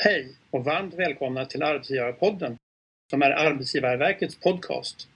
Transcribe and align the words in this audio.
Hej 0.00 0.28
och 0.50 0.64
varmt 0.64 0.94
välkomna 0.94 1.44
till 1.44 1.62
Arbetsgivarpodden 1.62 2.56
som 3.10 3.22
är 3.22 3.30
Arbetsgivarverkets 3.30 4.34
podcast. 4.34 5.08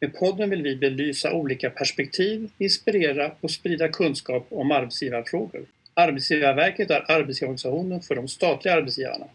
Med 0.00 0.14
podden 0.14 0.50
vill 0.50 0.62
vi 0.62 0.76
belysa 0.76 1.32
olika 1.32 1.70
perspektiv, 1.70 2.50
inspirera 2.58 3.32
och 3.40 3.50
sprida 3.50 3.88
kunskap 3.88 4.46
om 4.50 4.70
arbetsgivarfrågor. 4.70 5.66
Arbetsgivarverket 5.94 6.90
är 6.90 7.10
arbetsgivarorganisationen 7.10 8.02
för 8.02 8.14
de 8.14 8.28
statliga 8.28 8.74
arbetsgivarna. 8.74 9.26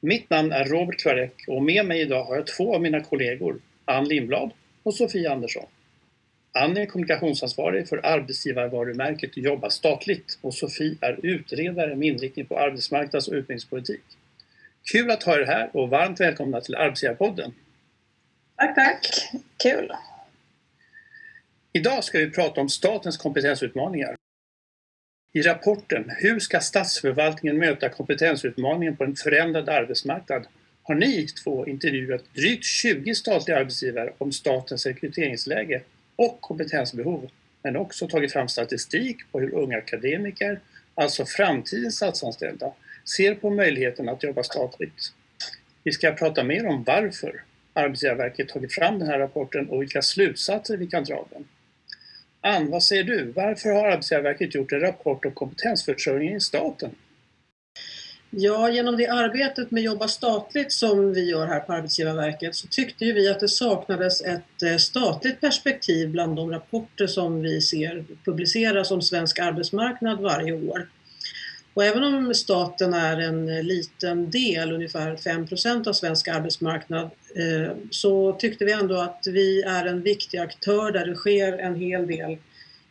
Mitt 0.00 0.30
namn 0.30 0.52
är 0.52 0.64
Robert 0.64 1.02
Kvarek 1.02 1.44
och 1.46 1.62
med 1.62 1.86
mig 1.86 2.00
idag 2.00 2.24
har 2.24 2.36
jag 2.36 2.46
två 2.46 2.74
av 2.74 2.82
mina 2.82 3.00
kollegor, 3.00 3.60
Ann 3.84 4.08
Lindblad 4.08 4.50
och 4.82 4.94
Sofie 4.94 5.32
Andersson. 5.32 5.66
Ann 6.54 6.76
är 6.76 6.86
kommunikationsansvarig 6.86 7.88
för 7.88 8.06
arbetsgivarvarumärket 8.06 9.36
Jobba 9.36 9.70
statligt 9.70 10.38
och 10.40 10.54
Sofie 10.54 10.96
är 11.00 11.26
utredare 11.26 11.96
med 11.96 12.08
inriktning 12.08 12.46
på 12.46 12.58
arbetsmarknads 12.58 13.28
och 13.28 13.34
utbildningspolitik. 13.34 14.02
Kul 14.92 15.10
att 15.10 15.22
ha 15.22 15.38
er 15.38 15.46
här 15.46 15.70
och 15.76 15.88
varmt 15.88 16.20
välkomna 16.20 16.60
till 16.60 16.74
Arbetsgivarpodden. 16.74 17.54
Tack, 18.56 18.74
tack. 18.74 19.06
Kul. 19.62 19.92
Idag 21.72 22.04
ska 22.04 22.18
vi 22.18 22.30
prata 22.30 22.60
om 22.60 22.68
statens 22.68 23.16
kompetensutmaningar. 23.16 24.16
I 25.32 25.42
rapporten 25.42 26.10
Hur 26.18 26.40
ska 26.40 26.60
statsförvaltningen 26.60 27.58
möta 27.58 27.88
kompetensutmaningen 27.88 28.96
på 28.96 29.04
en 29.04 29.16
förändrad 29.16 29.68
arbetsmarknad 29.68 30.46
har 30.82 30.94
ni 30.94 31.26
två 31.26 31.66
intervjuat 31.66 32.34
drygt 32.34 32.64
20 32.64 33.14
statliga 33.14 33.58
arbetsgivare 33.58 34.12
om 34.18 34.32
statens 34.32 34.86
rekryteringsläge 34.86 35.82
och 36.16 36.40
kompetensbehov, 36.40 37.30
men 37.62 37.76
också 37.76 38.08
tagit 38.08 38.32
fram 38.32 38.48
statistik 38.48 39.16
på 39.32 39.40
hur 39.40 39.54
unga 39.54 39.78
akademiker, 39.78 40.60
alltså 40.94 41.24
framtidens 41.24 41.96
statsanställda, 41.96 42.72
ser 43.16 43.34
på 43.34 43.50
möjligheten 43.50 44.08
att 44.08 44.22
jobba 44.22 44.42
statligt. 44.42 45.12
Vi 45.84 45.92
ska 45.92 46.12
prata 46.12 46.44
mer 46.44 46.66
om 46.66 46.84
varför 46.84 47.42
Arbetsgivarverket 47.72 48.48
tagit 48.48 48.74
fram 48.74 48.98
den 48.98 49.08
här 49.08 49.18
rapporten 49.18 49.68
och 49.68 49.82
vilka 49.82 50.02
slutsatser 50.02 50.76
vi 50.76 50.86
kan 50.86 51.04
dra 51.04 51.14
av 51.14 51.28
den. 51.30 51.48
Ann, 52.40 52.70
vad 52.70 52.82
säger 52.82 53.04
du? 53.04 53.24
Varför 53.24 53.70
har 53.70 53.88
Arbetsgivarverket 53.88 54.54
gjort 54.54 54.72
en 54.72 54.80
rapport 54.80 55.24
om 55.24 55.32
kompetensförsörjningen 55.32 56.36
i 56.36 56.40
staten? 56.40 56.90
Ja, 58.34 58.70
genom 58.70 58.96
det 58.96 59.08
arbetet 59.08 59.70
med 59.70 59.82
Jobba 59.82 60.08
statligt 60.08 60.72
som 60.72 61.12
vi 61.12 61.30
gör 61.30 61.46
här 61.46 61.60
på 61.60 61.72
Arbetsgivarverket 61.72 62.54
så 62.54 62.66
tyckte 62.66 63.04
ju 63.04 63.12
vi 63.12 63.28
att 63.28 63.40
det 63.40 63.48
saknades 63.48 64.20
ett 64.20 64.62
eh, 64.62 64.76
statligt 64.76 65.40
perspektiv 65.40 66.10
bland 66.10 66.36
de 66.36 66.50
rapporter 66.50 67.06
som 67.06 67.42
vi 67.42 67.60
ser 67.60 68.04
publiceras 68.24 68.90
om 68.90 69.02
svensk 69.02 69.38
arbetsmarknad 69.38 70.20
varje 70.20 70.52
år. 70.52 70.88
Och 71.74 71.84
även 71.84 72.04
om 72.04 72.34
staten 72.34 72.94
är 72.94 73.20
en 73.20 73.46
liten 73.46 74.30
del, 74.30 74.72
ungefär 74.72 75.16
5% 75.16 75.88
av 75.88 75.92
svensk 75.92 76.28
arbetsmarknad, 76.28 77.10
eh, 77.36 77.72
så 77.90 78.32
tyckte 78.32 78.64
vi 78.64 78.72
ändå 78.72 78.96
att 78.96 79.22
vi 79.26 79.62
är 79.62 79.86
en 79.86 80.02
viktig 80.02 80.38
aktör 80.38 80.92
där 80.92 81.06
det 81.06 81.14
sker 81.14 81.58
en 81.58 81.74
hel 81.74 82.06
del 82.06 82.38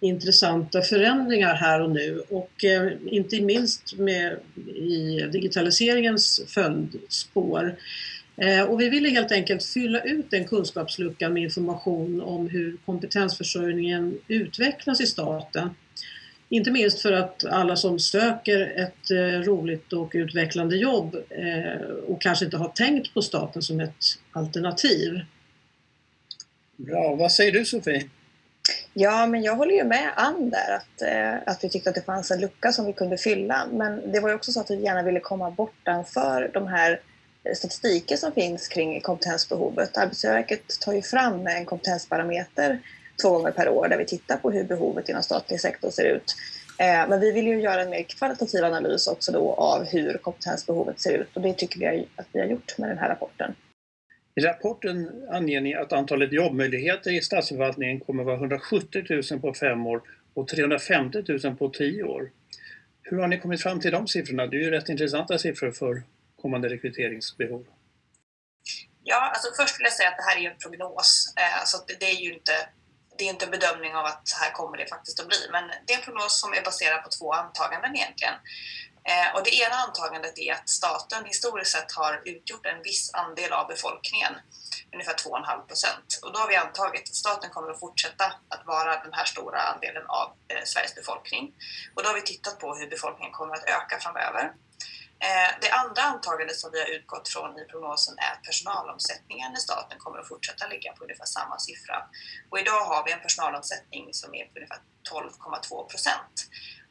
intressanta 0.02 0.82
förändringar 0.82 1.56
här 1.56 1.82
och 1.82 1.92
nu 1.92 2.22
och 2.30 2.64
eh, 2.64 2.92
inte 3.06 3.42
minst 3.42 3.98
med, 3.98 4.38
i 4.76 5.28
digitaliseringens 5.32 6.42
följdspår. 6.48 7.76
Eh, 8.38 8.64
och 8.64 8.82
vi 8.82 8.90
ville 8.90 9.10
helt 9.10 9.32
enkelt 9.32 9.64
fylla 9.64 10.02
ut 10.02 10.32
den 10.32 10.46
kunskapsluckan 10.46 11.34
med 11.34 11.44
information 11.44 12.22
om 12.22 12.50
hur 12.50 12.78
kompetensförsörjningen 12.86 14.18
utvecklas 14.28 15.02
i 15.02 15.06
staten. 15.06 15.70
Inte 16.50 16.72
minst 16.72 17.02
för 17.02 17.12
att 17.12 17.46
alla 17.46 17.76
som 17.76 18.00
söker 18.00 18.62
ett 18.62 19.12
eh, 19.12 19.42
roligt 19.52 19.94
och 19.94 20.12
utvecklande 20.14 20.78
jobb 20.78 21.16
eh, 21.30 21.82
och 22.08 22.22
kanske 22.22 22.46
inte 22.46 22.58
har 22.58 22.70
tänkt 22.70 23.14
på 23.14 23.22
staten 23.22 23.62
som 23.62 23.80
ett 23.80 24.04
alternativ. 24.32 25.20
Bra, 26.78 27.16
vad 27.16 27.32
säger 27.32 27.52
du 27.52 27.66
Sofie? 27.66 28.10
Ja, 28.94 29.26
men 29.26 29.44
jag 29.44 29.56
håller 29.56 29.74
ju 29.74 29.84
med 29.84 30.12
Ann 30.16 30.50
där 30.50 30.76
att, 30.76 31.02
eh, 31.02 31.54
att 31.54 31.64
vi 31.64 31.70
tyckte 31.70 31.90
att 31.90 31.96
det 31.96 32.06
fanns 32.06 32.32
en 32.32 32.42
lucka 32.42 32.72
som 32.72 32.86
vi 32.86 32.94
kunde 32.94 33.18
fylla. 33.18 33.68
Men 33.72 34.12
det 34.12 34.20
var 34.20 34.30
ju 34.30 34.36
också 34.36 34.52
så 34.52 34.60
att 34.60 34.72
vi 34.72 34.76
gärna 34.76 35.04
ville 35.04 35.20
komma 35.20 35.52
bortanför 35.52 36.52
de 36.54 36.68
här 36.68 37.00
eh, 37.44 37.56
statistiken 37.56 38.18
som 38.18 38.32
finns 38.32 38.68
kring 38.68 39.02
kompetensbehovet. 39.02 39.98
Arbetsgivarverket 39.98 40.80
tar 40.80 40.94
ju 40.94 41.02
fram 41.02 41.48
en 41.48 41.66
kompetensbarometer 41.66 42.80
två 43.22 43.30
gånger 43.30 43.52
per 43.52 43.70
år 43.70 43.88
där 43.88 43.98
vi 43.98 44.06
tittar 44.06 44.38
på 44.38 44.52
hur 44.52 44.64
behovet 44.64 45.10
inom 45.10 45.24
statlig 45.24 45.62
sektor 45.62 45.90
ser 45.90 46.06
ut. 46.06 46.36
Eh, 46.78 47.08
men 47.10 47.20
vi 47.20 47.32
vill 47.32 47.48
ju 47.48 47.62
göra 47.62 47.82
en 47.82 47.90
mer 47.90 48.04
kvalitativ 48.04 48.64
analys 48.64 49.08
också 49.08 49.32
då 49.32 49.54
av 49.54 49.86
hur 49.86 50.18
kompetensbehovet 50.18 51.00
ser 51.00 51.14
ut 51.14 51.36
och 51.36 51.42
det 51.42 51.54
tycker 51.54 51.80
vi 51.80 52.08
att 52.16 52.28
vi 52.32 52.40
har 52.40 52.48
gjort 52.48 52.78
med 52.78 52.90
den 52.90 52.98
här 52.98 53.10
rapporten. 53.10 53.56
I 54.42 54.44
rapporten 54.44 55.28
anger 55.32 55.62
ni 55.62 55.76
att 55.76 55.94
antalet 55.94 56.32
jobbmöjligheter 56.32 57.12
i 57.12 57.22
statsförvaltningen 57.22 58.00
kommer 58.00 58.24
att 58.24 58.28
vara 58.28 58.38
170 58.38 59.04
000 59.32 59.42
på 59.42 59.54
fem 59.54 59.88
år 59.88 60.02
och 60.34 60.48
350 60.48 61.24
000 61.44 61.56
på 61.56 61.70
tio 61.70 62.04
år. 62.04 62.32
Hur 63.04 63.18
har 63.18 63.28
ni 63.28 63.40
kommit 63.40 63.62
fram 63.62 63.80
till 63.80 63.92
de 63.92 64.08
siffrorna? 64.08 64.48
Det 64.48 64.58
är 64.58 64.60
ju 64.60 64.72
rätt 64.72 64.90
intressanta 64.90 65.38
siffror 65.38 65.72
för 65.72 66.04
kommande 66.42 66.70
rekryteringsbehov. 66.70 67.66
Ja, 69.04 69.32
alltså 69.34 69.64
först 69.64 69.80
vill 69.80 69.84
jag 69.84 69.94
säga 69.94 70.10
att 70.10 70.18
det 70.18 70.24
här 70.24 70.46
är 70.46 70.52
en 70.52 70.58
prognos, 70.58 71.34
eh, 71.38 71.66
så 71.66 71.78
det 72.00 72.06
är 72.06 72.22
ju 72.22 72.34
inte 72.34 72.52
det 73.18 73.24
är 73.24 73.30
inte 73.30 73.46
en 73.46 73.52
bedömning 73.52 73.96
av 73.96 74.06
att 74.06 74.30
här 74.42 74.52
kommer 74.52 74.78
det 74.78 74.88
faktiskt 74.88 75.20
att 75.20 75.28
bli, 75.28 75.38
men 75.52 75.64
det 75.86 75.94
är 75.94 75.98
en 75.98 76.04
prognos 76.04 76.42
som 76.42 76.54
är 76.54 76.64
baserad 76.64 77.04
på 77.04 77.10
två 77.10 77.34
antaganden 77.34 77.96
egentligen. 77.96 78.34
Eh, 79.04 79.36
och 79.36 79.44
det 79.44 79.56
ena 79.56 79.76
antagandet 79.76 80.38
är 80.38 80.54
att 80.54 80.70
staten 80.70 81.26
historiskt 81.26 81.72
sett 81.72 81.92
har 81.92 82.22
utgjort 82.26 82.66
en 82.66 82.84
viss 82.84 83.14
andel 83.14 83.54
av 83.54 83.68
befolkningen, 83.68 84.34
ungefär 84.94 85.14
2,5 85.14 85.68
procent. 85.68 86.20
Och 86.24 86.34
då 86.34 86.40
har 86.40 86.48
vi 86.48 86.56
antagit 86.56 87.02
att 87.02 87.16
staten 87.16 87.50
kommer 87.50 87.72
att 87.72 87.80
fortsätta 87.80 88.26
att 88.26 88.66
vara 88.66 89.04
den 89.04 89.14
här 89.14 89.26
stora 89.26 89.62
andelen 89.62 90.06
av 90.08 90.28
eh, 90.48 90.64
Sveriges 90.64 90.96
befolkning. 90.96 91.54
Och 91.96 92.04
då 92.04 92.10
har 92.10 92.16
vi 92.16 92.22
tittat 92.22 92.60
på 92.60 92.76
hur 92.76 92.90
befolkningen 92.90 93.34
kommer 93.34 93.54
att 93.54 93.64
öka 93.64 94.00
framöver. 94.00 94.54
Eh, 95.28 95.52
det 95.62 95.70
andra 95.70 96.02
antagandet 96.02 96.56
som 96.56 96.72
vi 96.74 96.80
har 96.80 96.88
utgått 96.88 97.30
från 97.30 97.60
i 97.60 97.66
prognosen 97.66 98.16
är 98.18 98.32
att 98.34 98.44
personalomsättningen 98.44 99.54
i 99.54 99.60
staten 99.60 99.98
kommer 100.00 100.20
att 100.20 100.28
fortsätta 100.28 100.68
ligga 100.68 100.94
på 100.94 101.04
ungefär 101.04 101.26
samma 101.26 101.60
siffra. 101.60 101.98
Och 102.50 102.60
idag 102.60 102.82
har 102.92 103.06
vi 103.06 103.12
en 103.12 103.20
personalomsättning 103.20 104.14
som 104.14 104.36
är 104.36 104.46
på 104.46 104.56
ungefär 104.56 104.82
12,2 105.12 105.90
procent. 105.90 106.36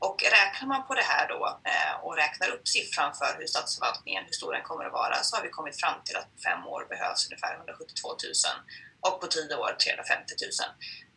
Och 0.06 0.16
räknar 0.38 0.68
man 0.68 0.86
på 0.86 0.94
det 0.94 1.06
här 1.12 1.28
då 1.28 1.60
eh, 1.72 1.94
och 2.04 2.16
räknar 2.16 2.48
upp 2.54 2.68
siffran 2.68 3.14
för 3.14 3.30
hur 3.38 3.46
statsförvaltningen, 3.46 4.24
hur 4.24 4.32
stor 4.32 4.52
den 4.52 4.62
kommer 4.62 4.84
att 4.84 4.92
vara, 4.92 5.16
så 5.22 5.36
har 5.36 5.42
vi 5.42 5.48
kommit 5.48 5.80
fram 5.80 5.98
till 6.04 6.16
att 6.16 6.28
på 6.34 6.38
fem 6.48 6.66
år 6.66 6.86
behövs 6.92 7.26
ungefär 7.26 7.52
172 7.56 8.08
000 8.08 8.16
och 9.06 9.20
på 9.20 9.26
tio 9.26 9.54
år 9.64 9.72
350 9.84 10.34
000. 10.40 10.50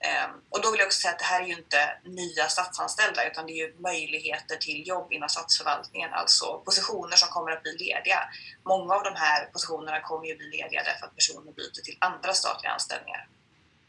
Ehm, 0.07 0.31
och 0.49 0.61
då 0.61 0.71
vill 0.71 0.79
jag 0.79 0.87
också 0.87 1.01
säga 1.01 1.13
att 1.13 1.19
det 1.19 1.31
här 1.33 1.41
är 1.41 1.47
ju 1.51 1.57
inte 1.63 1.79
nya 2.05 2.45
statsanställda 2.47 3.27
utan 3.29 3.45
det 3.45 3.53
är 3.53 3.61
ju 3.65 3.75
möjligheter 3.79 4.55
till 4.55 4.87
jobb 4.87 5.07
inom 5.11 5.29
statsförvaltningen, 5.29 6.13
alltså 6.13 6.61
positioner 6.65 7.15
som 7.15 7.29
kommer 7.29 7.51
att 7.51 7.63
bli 7.63 7.71
lediga. 7.71 8.19
Många 8.65 8.93
av 8.95 9.03
de 9.03 9.15
här 9.15 9.45
positionerna 9.45 9.99
kommer 10.01 10.25
ju 10.25 10.35
bli 10.37 10.47
lediga 10.57 10.83
därför 10.83 11.05
att 11.05 11.15
personer 11.15 11.51
byter 11.51 11.81
till 11.83 11.97
andra 11.99 12.33
statliga 12.33 12.71
anställningar. 12.71 13.27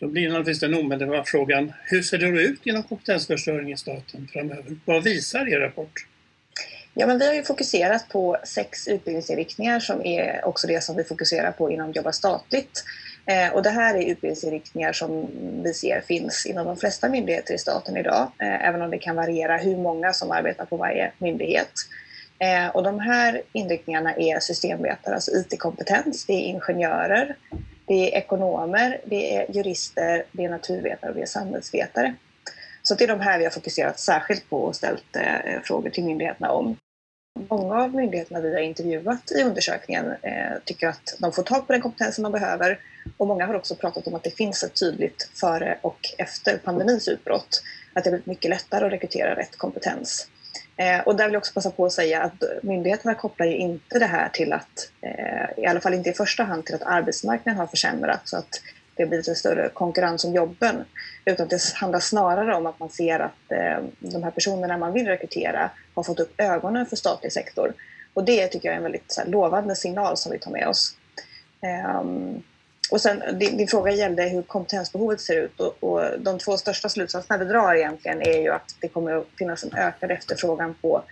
Då 0.05 0.09
blir 0.09 0.29
naturligtvis 0.29 0.61
den 0.61 0.75
omedelbara 0.75 1.25
frågan, 1.25 1.73
hur 1.85 2.03
ser 2.03 2.19
det 2.19 2.27
ut 2.27 2.67
inom 2.67 2.83
kompetensförsörjning 2.83 3.73
i 3.73 3.77
staten 3.77 4.29
framöver? 4.33 4.77
Vad 4.85 5.05
visar 5.05 5.49
er 5.49 5.61
rapport? 5.61 6.07
Ja, 6.95 7.07
men 7.07 7.19
vi 7.19 7.27
har 7.27 7.35
ju 7.35 7.43
fokuserat 7.43 8.09
på 8.09 8.37
sex 8.45 8.89
utbildningsinriktningar 8.89 9.81
som 9.81 10.07
är 10.07 10.45
också 10.45 10.67
det 10.67 10.85
som 10.85 10.97
vi 10.97 11.05
fokuserar 11.05 11.53
på 11.53 11.71
inom 11.71 11.93
Jobba 11.93 12.13
statligt. 12.13 12.85
Eh, 13.27 13.55
och 13.55 13.63
det 13.63 13.71
här 13.71 13.95
är 13.95 14.03
utbildningsinriktningar 14.03 14.93
som 14.93 15.31
vi 15.63 15.75
ser 15.75 16.01
finns 16.01 16.47
inom 16.47 16.67
de 16.67 16.77
flesta 16.77 17.09
myndigheter 17.09 17.55
i 17.55 17.59
staten 17.59 17.97
idag, 17.97 18.33
eh, 18.39 18.69
även 18.69 18.83
om 18.83 18.91
det 18.91 18.99
kan 18.99 19.17
variera 19.17 19.57
hur 19.57 19.77
många 19.77 20.13
som 20.13 20.31
arbetar 20.31 20.65
på 20.65 20.77
varje 20.77 21.13
myndighet. 21.19 21.73
Eh, 22.39 22.69
och 22.69 22.83
de 22.83 23.01
här 23.01 23.43
inriktningarna 23.53 24.15
är 24.15 24.41
systemvetare, 24.41 25.15
alltså 25.15 25.31
IT-kompetens, 25.31 26.25
det 26.27 26.33
är 26.33 26.41
ingenjörer, 26.41 27.37
det 27.87 28.15
är 28.15 28.19
ekonomer, 28.19 29.01
det 29.05 29.37
är 29.37 29.57
jurister, 29.57 30.25
det 30.33 30.45
är 30.45 30.49
naturvetare 30.49 31.11
och 31.11 31.17
det 31.17 31.23
är 31.23 31.27
samhällsvetare. 31.27 32.15
Så 32.83 32.95
det 32.95 33.05
är 33.05 33.09
de 33.09 33.21
här 33.21 33.39
vi 33.39 33.45
har 33.45 33.51
fokuserat 33.51 34.01
särskilt 34.01 34.51
på 34.51 34.63
och 34.63 34.77
ställt 34.77 35.17
eh, 35.17 35.61
frågor 35.63 35.91
till 35.91 36.05
myndigheterna 36.05 36.51
om. 36.51 36.77
Många 37.49 37.83
av 37.83 37.95
myndigheterna 37.95 38.41
vi 38.41 38.55
har 38.55 38.61
intervjuat 38.61 39.33
i 39.33 39.43
undersökningen 39.43 40.07
eh, 40.23 40.53
tycker 40.65 40.89
att 40.89 41.17
de 41.19 41.33
får 41.33 41.43
tag 41.43 41.67
på 41.67 41.73
den 41.73 41.83
kompetensen 41.83 42.23
man 42.23 42.33
behöver 42.33 42.79
och 43.17 43.27
många 43.27 43.47
har 43.47 43.55
också 43.55 43.75
pratat 43.75 44.07
om 44.07 44.15
att 44.15 44.23
det 44.23 44.31
finns 44.31 44.63
ett 44.63 44.81
tydligt 44.81 45.31
före 45.35 45.79
och 45.83 45.99
efter 46.19 46.59
pandemins 46.59 47.09
utbrott. 47.09 47.63
Att 47.93 48.05
det 48.05 48.11
har 48.11 48.13
blivit 48.13 48.27
mycket 48.27 48.51
lättare 48.51 48.87
att 48.87 48.93
rekrytera 48.93 49.37
rätt 49.37 49.57
kompetens. 49.57 50.29
Eh, 50.77 51.01
och 51.01 51.17
där 51.17 51.25
vill 51.25 51.33
jag 51.33 51.41
också 51.41 51.55
passa 51.55 51.71
på 51.71 51.87
att 51.87 51.93
säga 51.93 52.23
att 52.23 52.43
myndigheterna 52.63 53.15
kopplar 53.15 53.47
ju 53.47 53.57
inte 53.57 53.99
det 53.99 54.07
här 54.07 54.29
till 54.29 54.53
att, 54.53 54.91
eh, 55.01 55.65
i 55.65 55.67
alla 55.67 55.81
fall 55.81 55.95
inte 55.95 56.11
i 56.11 56.13
första 56.13 56.43
hand 56.43 56.67
till 56.67 56.75
att 56.75 56.83
arbetsmarknaden 56.83 57.59
har 57.59 57.67
försämrats 57.67 58.31
så 58.31 58.37
att 58.37 58.61
det 58.97 59.03
har 59.03 59.09
blivit 59.09 59.29
en 59.29 59.37
större 59.37 59.69
konkurrens 59.69 60.25
om 60.25 60.35
jobben. 60.35 60.85
Utan 61.25 61.49
det 61.49 61.75
handlar 61.75 62.01
snarare 62.01 62.55
om 62.55 62.67
att 62.67 62.81
man 62.81 62.91
ser 62.91 63.21
att 63.21 63.53
eh, 63.53 63.85
de 63.99 64.23
här 64.23 64.31
personerna 64.31 64.79
man 64.79 64.93
vill 64.93 65.07
rekrytera 65.07 65.71
har 65.95 66.03
fått 66.03 66.21
upp 66.21 66.41
ögonen 66.41 66.87
för 66.87 66.97
statlig 66.97 67.33
sektor 67.33 67.73
Och 68.15 68.25
det 68.25 68.47
tycker 68.47 68.69
jag 68.69 68.73
är 68.73 68.77
en 68.77 68.83
väldigt 68.83 69.13
så 69.13 69.21
här, 69.21 69.29
lovande 69.29 69.77
signal 69.77 70.17
som 70.17 70.33
vi 70.33 70.39
tar 70.39 70.51
med 70.51 70.69
oss. 70.69 70.97
Um, 72.01 72.43
och 72.91 73.01
sen, 73.01 73.39
din, 73.39 73.57
din, 73.57 73.69
fråga 73.69 73.91
gällde 73.91 74.23
hur 74.23 74.43
kompetensbehovet 74.43 75.21
ser 75.21 75.43
ut 75.43 75.61
och, 75.61 75.77
och, 75.81 76.21
de 76.21 76.39
två 76.39 76.57
största 76.57 76.89
slutsatserna 76.89 77.45
vi 77.45 77.45
drar 77.45 77.75
egentligen 77.75 78.23
är 78.23 78.41
ju 78.41 78.51
att 78.51 78.77
det 78.81 78.89
kommer 78.89 79.13
att 79.13 79.27
finnas 79.39 79.65
en 79.65 79.75
ökad 79.75 80.11
efterfrågan 80.11 80.75
på 80.81 81.05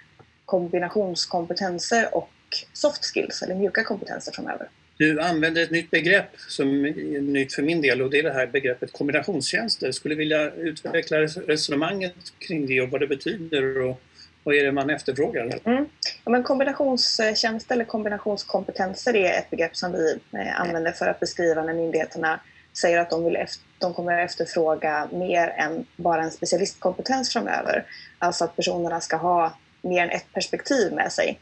kombinationskompetenser 0.44 2.14
och 2.14 2.30
soft 2.72 3.04
skills 3.04 3.42
eller 3.42 3.54
mjuka 3.54 3.84
kompetenser 3.84 4.32
framöver. 4.32 4.68
Du 4.96 5.20
använder 5.20 5.62
ett 5.62 5.70
nytt 5.70 5.90
begrepp 5.90 6.30
som 6.48 6.84
är 6.84 7.20
nytt 7.20 7.54
för 7.54 7.62
min 7.62 7.82
del 7.82 8.02
och 8.02 8.10
det 8.10 8.18
är 8.18 8.22
det 8.22 8.32
här 8.32 8.46
begreppet 8.46 8.92
kombinationstjänster. 8.92 9.92
Skulle 9.92 10.14
vilja 10.14 10.50
utveckla 10.50 11.18
resonemanget 11.18 12.14
kring 12.38 12.66
det 12.66 12.80
och 12.80 12.90
vad 12.90 13.00
det 13.00 13.06
betyder 13.06 13.80
och 13.80 14.00
vad 14.44 14.54
är 14.54 14.64
det 14.64 14.72
man 14.72 14.90
efterfrågar? 14.90 15.60
Mm. 15.64 15.86
Ja, 16.24 16.30
men 16.30 16.42
kombinationstjänster 16.42 17.74
eller 17.74 17.84
kombinationskompetenser 17.84 19.16
är 19.16 19.38
ett 19.38 19.50
begrepp 19.50 19.76
som 19.76 19.92
vi 19.92 20.18
eh, 20.32 20.60
använder 20.60 20.92
för 20.92 21.06
att 21.06 21.20
beskriva 21.20 21.62
när 21.62 21.74
myndigheterna 21.74 22.40
säger 22.72 22.98
att 22.98 23.10
de, 23.10 23.24
vill 23.24 23.36
efter, 23.36 23.64
de 23.78 23.94
kommer 23.94 24.18
att 24.18 24.30
efterfråga 24.30 25.08
mer 25.12 25.48
än 25.48 25.86
bara 25.96 26.22
en 26.22 26.30
specialistkompetens 26.30 27.32
framöver. 27.32 27.84
Alltså 28.18 28.44
att 28.44 28.56
personerna 28.56 29.00
ska 29.00 29.16
ha 29.16 29.52
mer 29.82 30.02
än 30.02 30.10
ett 30.10 30.32
perspektiv 30.32 30.92
med 30.92 31.12
sig. 31.12 31.40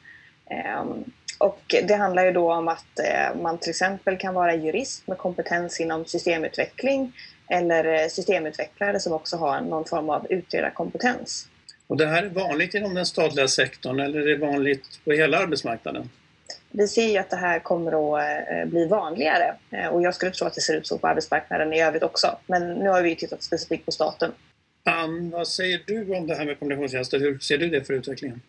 Ehm, 0.50 1.04
och 1.38 1.74
det 1.84 1.94
handlar 1.94 2.24
ju 2.24 2.32
då 2.32 2.52
om 2.52 2.68
att 2.68 2.98
eh, 2.98 3.42
man 3.42 3.58
till 3.58 3.70
exempel 3.70 4.18
kan 4.18 4.34
vara 4.34 4.54
jurist 4.54 5.06
med 5.06 5.18
kompetens 5.18 5.80
inom 5.80 6.04
systemutveckling 6.04 7.12
eller 7.48 7.84
eh, 7.84 8.08
systemutvecklare 8.08 9.00
som 9.00 9.12
också 9.12 9.36
har 9.36 9.60
någon 9.60 9.84
form 9.84 10.10
av 10.10 10.26
utredarkompetens. 10.30 11.48
Och 11.90 11.96
det 11.96 12.06
här 12.06 12.22
är 12.22 12.28
vanligt 12.28 12.74
inom 12.74 12.94
den 12.94 13.06
statliga 13.06 13.48
sektorn 13.48 14.00
eller 14.00 14.20
är 14.20 14.26
det 14.26 14.36
vanligt 14.36 15.00
på 15.04 15.12
hela 15.12 15.38
arbetsmarknaden? 15.38 16.10
Vi 16.70 16.88
ser 16.88 17.08
ju 17.08 17.18
att 17.18 17.30
det 17.30 17.36
här 17.36 17.58
kommer 17.58 18.18
att 18.18 18.48
eh, 18.50 18.64
bli 18.64 18.86
vanligare 18.86 19.54
och 19.90 20.02
jag 20.02 20.14
skulle 20.14 20.32
tro 20.32 20.46
att 20.46 20.54
det 20.54 20.60
ser 20.60 20.76
ut 20.76 20.86
så 20.86 20.98
på 20.98 21.06
arbetsmarknaden 21.06 21.72
i 21.72 21.82
övrigt 21.82 22.02
också. 22.02 22.38
Men 22.46 22.74
nu 22.74 22.88
har 22.88 23.02
vi 23.02 23.16
tittat 23.16 23.42
specifikt 23.42 23.86
på 23.86 23.92
staten. 23.92 24.32
Ann, 24.84 25.30
vad 25.30 25.48
säger 25.48 25.82
du 25.86 26.14
om 26.14 26.26
det 26.26 26.34
här 26.34 26.44
med 26.44 26.58
kombinationstjänster? 26.58 27.18
Hur 27.18 27.38
ser 27.38 27.58
du 27.58 27.68
det 27.68 27.84
för 27.84 27.94
utvecklingen? 27.94 28.40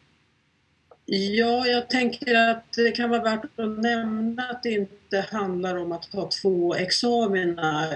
Ja, 1.06 1.68
jag 1.68 1.90
tänker 1.90 2.36
att 2.36 2.74
det 2.76 2.92
kan 2.92 3.10
vara 3.10 3.24
värt 3.24 3.44
att 3.44 3.80
nämna 3.80 4.44
att 4.44 4.64
det 4.64 4.72
inte 4.72 5.26
handlar 5.32 5.76
om 5.76 5.92
att 5.92 6.06
ha 6.06 6.30
två 6.42 6.76
examina 6.76 7.88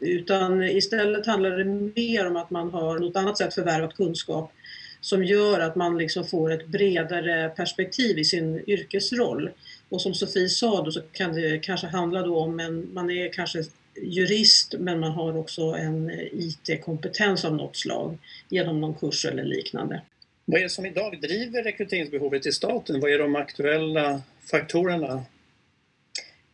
utan 0.00 0.62
istället 0.62 1.26
handlar 1.26 1.50
det 1.50 1.64
mer 2.00 2.26
om 2.26 2.36
att 2.36 2.50
man 2.50 2.70
har 2.70 2.98
något 2.98 3.16
annat 3.16 3.38
sätt 3.38 3.54
förvärvat 3.54 3.94
kunskap 3.94 4.52
som 5.00 5.24
gör 5.24 5.60
att 5.60 5.76
man 5.76 5.98
liksom 5.98 6.24
får 6.24 6.52
ett 6.52 6.66
bredare 6.66 7.48
perspektiv 7.48 8.18
i 8.18 8.24
sin 8.24 8.62
yrkesroll. 8.66 9.50
Och 9.88 10.02
som 10.02 10.14
Sofie 10.14 10.48
sa 10.48 10.82
då 10.82 10.90
så 10.90 11.00
kan 11.12 11.34
det 11.34 11.58
kanske 11.58 11.86
handla 11.86 12.22
då 12.22 12.38
om 12.38 12.60
en, 12.60 12.94
man 12.94 13.10
är 13.10 13.32
kanske 13.32 13.64
jurist 14.02 14.74
men 14.78 15.00
man 15.00 15.12
har 15.12 15.36
också 15.36 15.62
en 15.62 16.10
IT-kompetens 16.32 17.44
av 17.44 17.54
något 17.54 17.76
slag 17.76 18.18
genom 18.48 18.80
någon 18.80 18.94
kurs 18.94 19.24
eller 19.24 19.44
liknande. 19.44 20.02
Vad 20.44 20.60
är 20.60 20.64
det 20.64 20.70
som 20.70 20.86
idag 20.86 21.20
driver 21.20 21.62
rekryteringsbehovet 21.62 22.46
i 22.46 22.52
staten? 22.52 23.00
Vad 23.00 23.10
är 23.10 23.18
de 23.18 23.36
aktuella 23.36 24.22
faktorerna? 24.50 25.24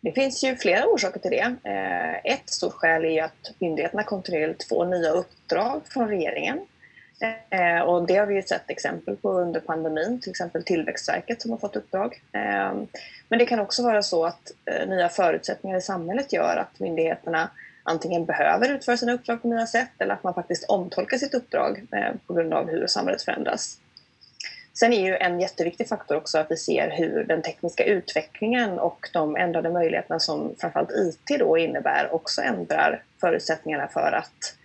Det 0.04 0.12
finns 0.12 0.44
ju 0.44 0.56
flera 0.56 0.86
orsaker 0.86 1.20
till 1.20 1.30
det. 1.30 1.56
Eh, 1.64 2.32
ett 2.32 2.50
stort 2.50 2.72
skäl 2.72 3.04
är 3.04 3.22
att 3.22 3.52
myndigheterna 3.58 4.02
kontinuerligt 4.02 4.68
får 4.68 4.86
nya 4.86 5.10
uppdrag 5.10 5.80
från 5.88 6.08
regeringen. 6.08 6.66
Eh, 7.50 7.80
och 7.80 8.06
det 8.06 8.16
har 8.16 8.26
vi 8.26 8.34
ju 8.34 8.42
sett 8.42 8.70
exempel 8.70 9.16
på 9.16 9.32
under 9.32 9.60
pandemin, 9.60 10.20
till 10.20 10.30
exempel 10.30 10.64
Tillväxtverket 10.64 11.42
som 11.42 11.50
har 11.50 11.58
fått 11.58 11.76
uppdrag. 11.76 12.22
Eh, 12.32 12.74
men 13.28 13.38
det 13.38 13.46
kan 13.46 13.60
också 13.60 13.82
vara 13.82 14.02
så 14.02 14.24
att 14.24 14.52
nya 14.86 15.08
förutsättningar 15.08 15.78
i 15.78 15.82
samhället 15.82 16.32
gör 16.32 16.56
att 16.56 16.80
myndigheterna 16.80 17.50
antingen 17.82 18.24
behöver 18.24 18.68
utföra 18.68 18.96
sina 18.96 19.12
uppdrag 19.12 19.42
på 19.42 19.48
nya 19.48 19.66
sätt 19.66 19.90
eller 19.98 20.14
att 20.14 20.22
man 20.22 20.34
faktiskt 20.34 20.64
omtolkar 20.68 21.18
sitt 21.18 21.34
uppdrag 21.34 21.86
på 22.26 22.34
grund 22.34 22.54
av 22.54 22.70
hur 22.70 22.86
samhället 22.86 23.22
förändras. 23.22 23.78
Sen 24.78 24.92
är 24.92 25.06
ju 25.06 25.16
en 25.16 25.40
jätteviktig 25.40 25.88
faktor 25.88 26.16
också 26.16 26.38
att 26.38 26.50
vi 26.50 26.56
ser 26.56 26.90
hur 26.90 27.24
den 27.24 27.42
tekniska 27.42 27.84
utvecklingen 27.84 28.78
och 28.78 29.08
de 29.12 29.36
ändrade 29.36 29.70
möjligheterna 29.70 30.20
som 30.20 30.54
framförallt 30.58 30.90
IT 30.90 31.38
då 31.38 31.58
innebär 31.58 32.14
också 32.14 32.42
ändrar 32.42 33.02
förutsättningarna 33.20 33.88
för 33.88 34.12
att 34.12 34.56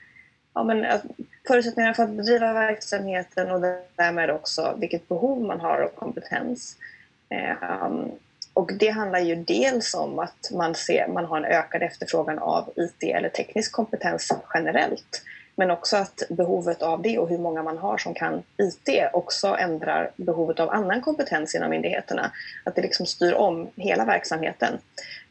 ja, 0.54 0.64
men, 0.64 0.86
förutsättningarna 1.48 1.94
för 1.94 2.04
att 2.04 2.10
bedriva 2.10 2.54
verksamheten 2.54 3.52
och 3.52 3.62
därmed 3.96 4.30
också 4.30 4.76
vilket 4.80 5.08
behov 5.08 5.42
man 5.42 5.60
har 5.60 5.80
av 5.80 5.90
kompetens. 5.90 6.76
Um, 7.84 8.12
och 8.54 8.74
det 8.74 8.90
handlar 8.90 9.20
ju 9.20 9.36
dels 9.36 9.94
om 9.94 10.20
att 10.20 10.52
man, 10.54 10.76
ser, 10.76 11.08
man 11.08 11.26
har 11.26 11.38
en 11.38 11.46
ökad 11.46 11.84
efterfrågan 11.84 12.40
av 12.40 12.70
IT 12.76 13.04
eller 13.04 13.30
teknisk 13.30 13.72
kompetens 13.72 14.32
generellt. 14.54 15.22
Men 15.60 15.72
också 15.72 15.98
att 15.98 16.24
behovet 16.30 16.82
av 16.82 17.02
det 17.02 17.20
och 17.20 17.30
hur 17.30 17.38
många 17.38 17.64
man 17.64 17.78
har 17.78 17.98
som 17.98 18.14
kan 18.14 18.44
IT 18.58 19.10
också 19.14 19.48
ändrar 19.48 20.12
behovet 20.16 20.60
av 20.60 20.70
annan 20.70 21.02
kompetens 21.02 21.56
inom 21.56 21.70
myndigheterna. 21.70 22.32
Att 22.64 22.76
det 22.76 22.82
liksom 22.82 23.06
styr 23.06 23.34
om 23.34 23.70
hela 23.76 24.06
verksamheten. 24.06 24.78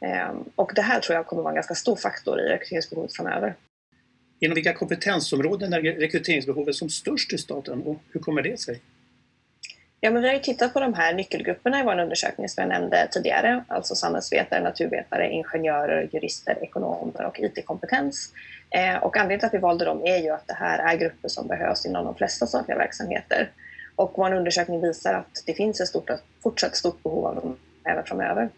Ehm, 0.01 0.45
och 0.55 0.73
det 0.75 0.83
här 0.83 1.01
tror 1.01 1.17
jag 1.17 1.27
kommer 1.27 1.43
vara 1.43 1.51
en 1.51 1.55
ganska 1.55 1.75
stor 1.75 1.97
faktor 1.97 2.41
i 2.41 2.49
rekryteringsbehovet 2.49 3.17
framöver. 3.17 3.55
Inom 4.41 4.55
vilka 4.55 4.73
kompetensområden 4.73 5.73
är 5.73 5.81
rekryteringsbehovet 5.81 6.75
som 6.75 6.89
störst 6.89 7.33
i 7.33 7.39
staten 7.39 7.83
och 7.83 7.97
hur 8.13 8.21
kommer 8.21 8.43
det 8.43 8.61
sig? 8.61 8.81
Ja, 10.01 10.11
men 10.11 10.23
vi 10.23 10.29
har 10.29 10.35
ju 10.35 10.41
tittat 10.41 10.73
på 10.73 10.81
de 10.81 10.95
här 10.95 11.15
nyckelgrupperna 11.15 11.81
i 11.81 11.83
vår 11.83 11.99
undersökning 11.99 12.49
som 12.49 12.63
jag 12.63 12.69
nämnde 12.69 13.09
tidigare, 13.11 13.65
alltså 13.69 13.95
samhällsvetare, 13.95 14.61
naturvetare, 14.61 15.31
ingenjörer, 15.31 16.09
jurister, 16.13 16.59
ekonomer 16.63 17.27
och 17.27 17.41
IT-kompetens. 17.41 18.33
Eh, 18.71 18.97
och 18.97 19.17
anledningen 19.17 19.39
till 19.41 19.47
att 19.47 19.55
vi 19.55 19.59
valde 19.59 19.85
dem 19.85 20.03
är 20.05 20.19
ju 20.19 20.31
att 20.31 20.47
det 20.47 20.55
här 20.55 20.95
är 20.95 20.99
grupper 20.99 21.29
som 21.29 21.47
behövs 21.47 21.87
inom 21.87 22.05
de 22.05 22.15
flesta 22.15 22.47
statliga 22.47 22.79
verksamheter. 22.79 23.51
Och 23.97 24.13
vår 24.17 24.35
undersökning 24.35 24.81
visar 24.81 25.15
att 25.15 25.43
det 25.47 25.55
finns 25.55 25.81
ett 25.81 25.89
stort, 25.89 26.11
fortsatt 26.43 26.77
stort 26.77 27.03
behov 27.03 27.27
av 27.27 27.35
dem 27.35 27.57
även 27.85 28.05
framöver. 28.05 28.49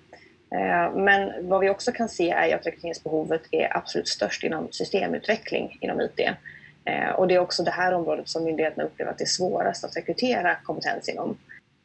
Eh, 0.54 0.94
men 0.94 1.48
vad 1.48 1.60
vi 1.60 1.70
också 1.70 1.92
kan 1.92 2.08
se 2.08 2.30
är 2.30 2.54
att 2.54 2.66
rekryteringsbehovet 2.66 3.42
är 3.50 3.76
absolut 3.76 4.08
störst 4.08 4.44
inom 4.44 4.68
systemutveckling 4.70 5.78
inom 5.80 6.00
IT. 6.00 6.20
Eh, 6.84 7.10
och 7.10 7.28
det 7.28 7.34
är 7.34 7.38
också 7.38 7.62
det 7.62 7.70
här 7.70 7.94
området 7.94 8.28
som 8.28 8.44
myndigheterna 8.44 8.84
upplever 8.84 9.12
att 9.12 9.18
det 9.18 9.24
är 9.24 9.26
svårast 9.26 9.84
att 9.84 9.96
rekrytera 9.96 10.54
kompetens 10.54 11.08
inom. 11.08 11.38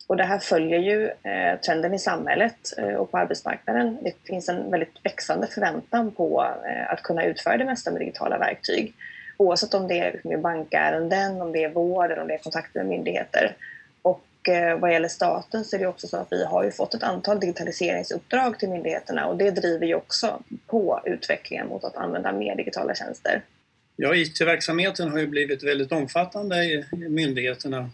Och 0.07 0.17
det 0.17 0.23
här 0.23 0.39
följer 0.39 0.79
ju 0.79 1.05
eh, 1.05 1.59
trenden 1.65 1.93
i 1.93 1.99
samhället 1.99 2.57
eh, 2.77 2.93
och 2.93 3.11
på 3.11 3.17
arbetsmarknaden. 3.17 3.97
Det 4.01 4.13
finns 4.23 4.49
en 4.49 4.71
väldigt 4.71 4.95
växande 5.03 5.47
förväntan 5.47 6.11
på 6.11 6.45
att 6.87 7.01
kunna 7.01 7.23
utföra 7.23 7.57
det 7.57 7.65
mesta 7.65 7.91
med 7.91 8.01
digitala 8.01 8.37
verktyg. 8.37 8.93
Oavsett 9.37 9.73
om 9.73 9.87
det 9.87 9.99
är 9.99 10.37
bankärenden, 10.37 11.41
om 11.41 11.51
det 11.51 11.63
är 11.63 11.69
vård 11.69 12.11
eller 12.11 12.21
om 12.21 12.27
det 12.27 12.33
är 12.33 12.37
kontakter 12.37 12.79
med 12.79 12.89
myndigheter. 12.89 13.55
Och 14.01 14.49
vad 14.79 14.91
gäller 14.91 15.07
staten 15.07 15.65
så 15.65 15.75
är 15.75 15.79
det 15.79 15.87
också 15.87 16.07
så 16.07 16.17
att 16.17 16.27
vi 16.31 16.45
har 16.45 16.63
ju 16.63 16.71
fått 16.71 16.93
ett 16.93 17.03
antal 17.03 17.39
digitaliseringsuppdrag 17.39 18.59
till 18.59 18.69
myndigheterna 18.69 19.27
och 19.27 19.37
det 19.37 19.51
driver 19.51 19.85
ju 19.85 19.95
också 19.95 20.39
på 20.67 21.01
utvecklingen 21.05 21.67
mot 21.67 21.83
att 21.83 21.95
använda 21.95 22.31
mer 22.31 22.55
digitala 22.55 22.95
tjänster. 22.95 23.41
Ja, 23.95 24.15
IT-verksamheten 24.15 25.11
har 25.11 25.19
ju 25.19 25.27
blivit 25.27 25.63
väldigt 25.63 25.91
omfattande 25.91 26.63
i 26.63 26.85
myndigheterna. 26.91 27.89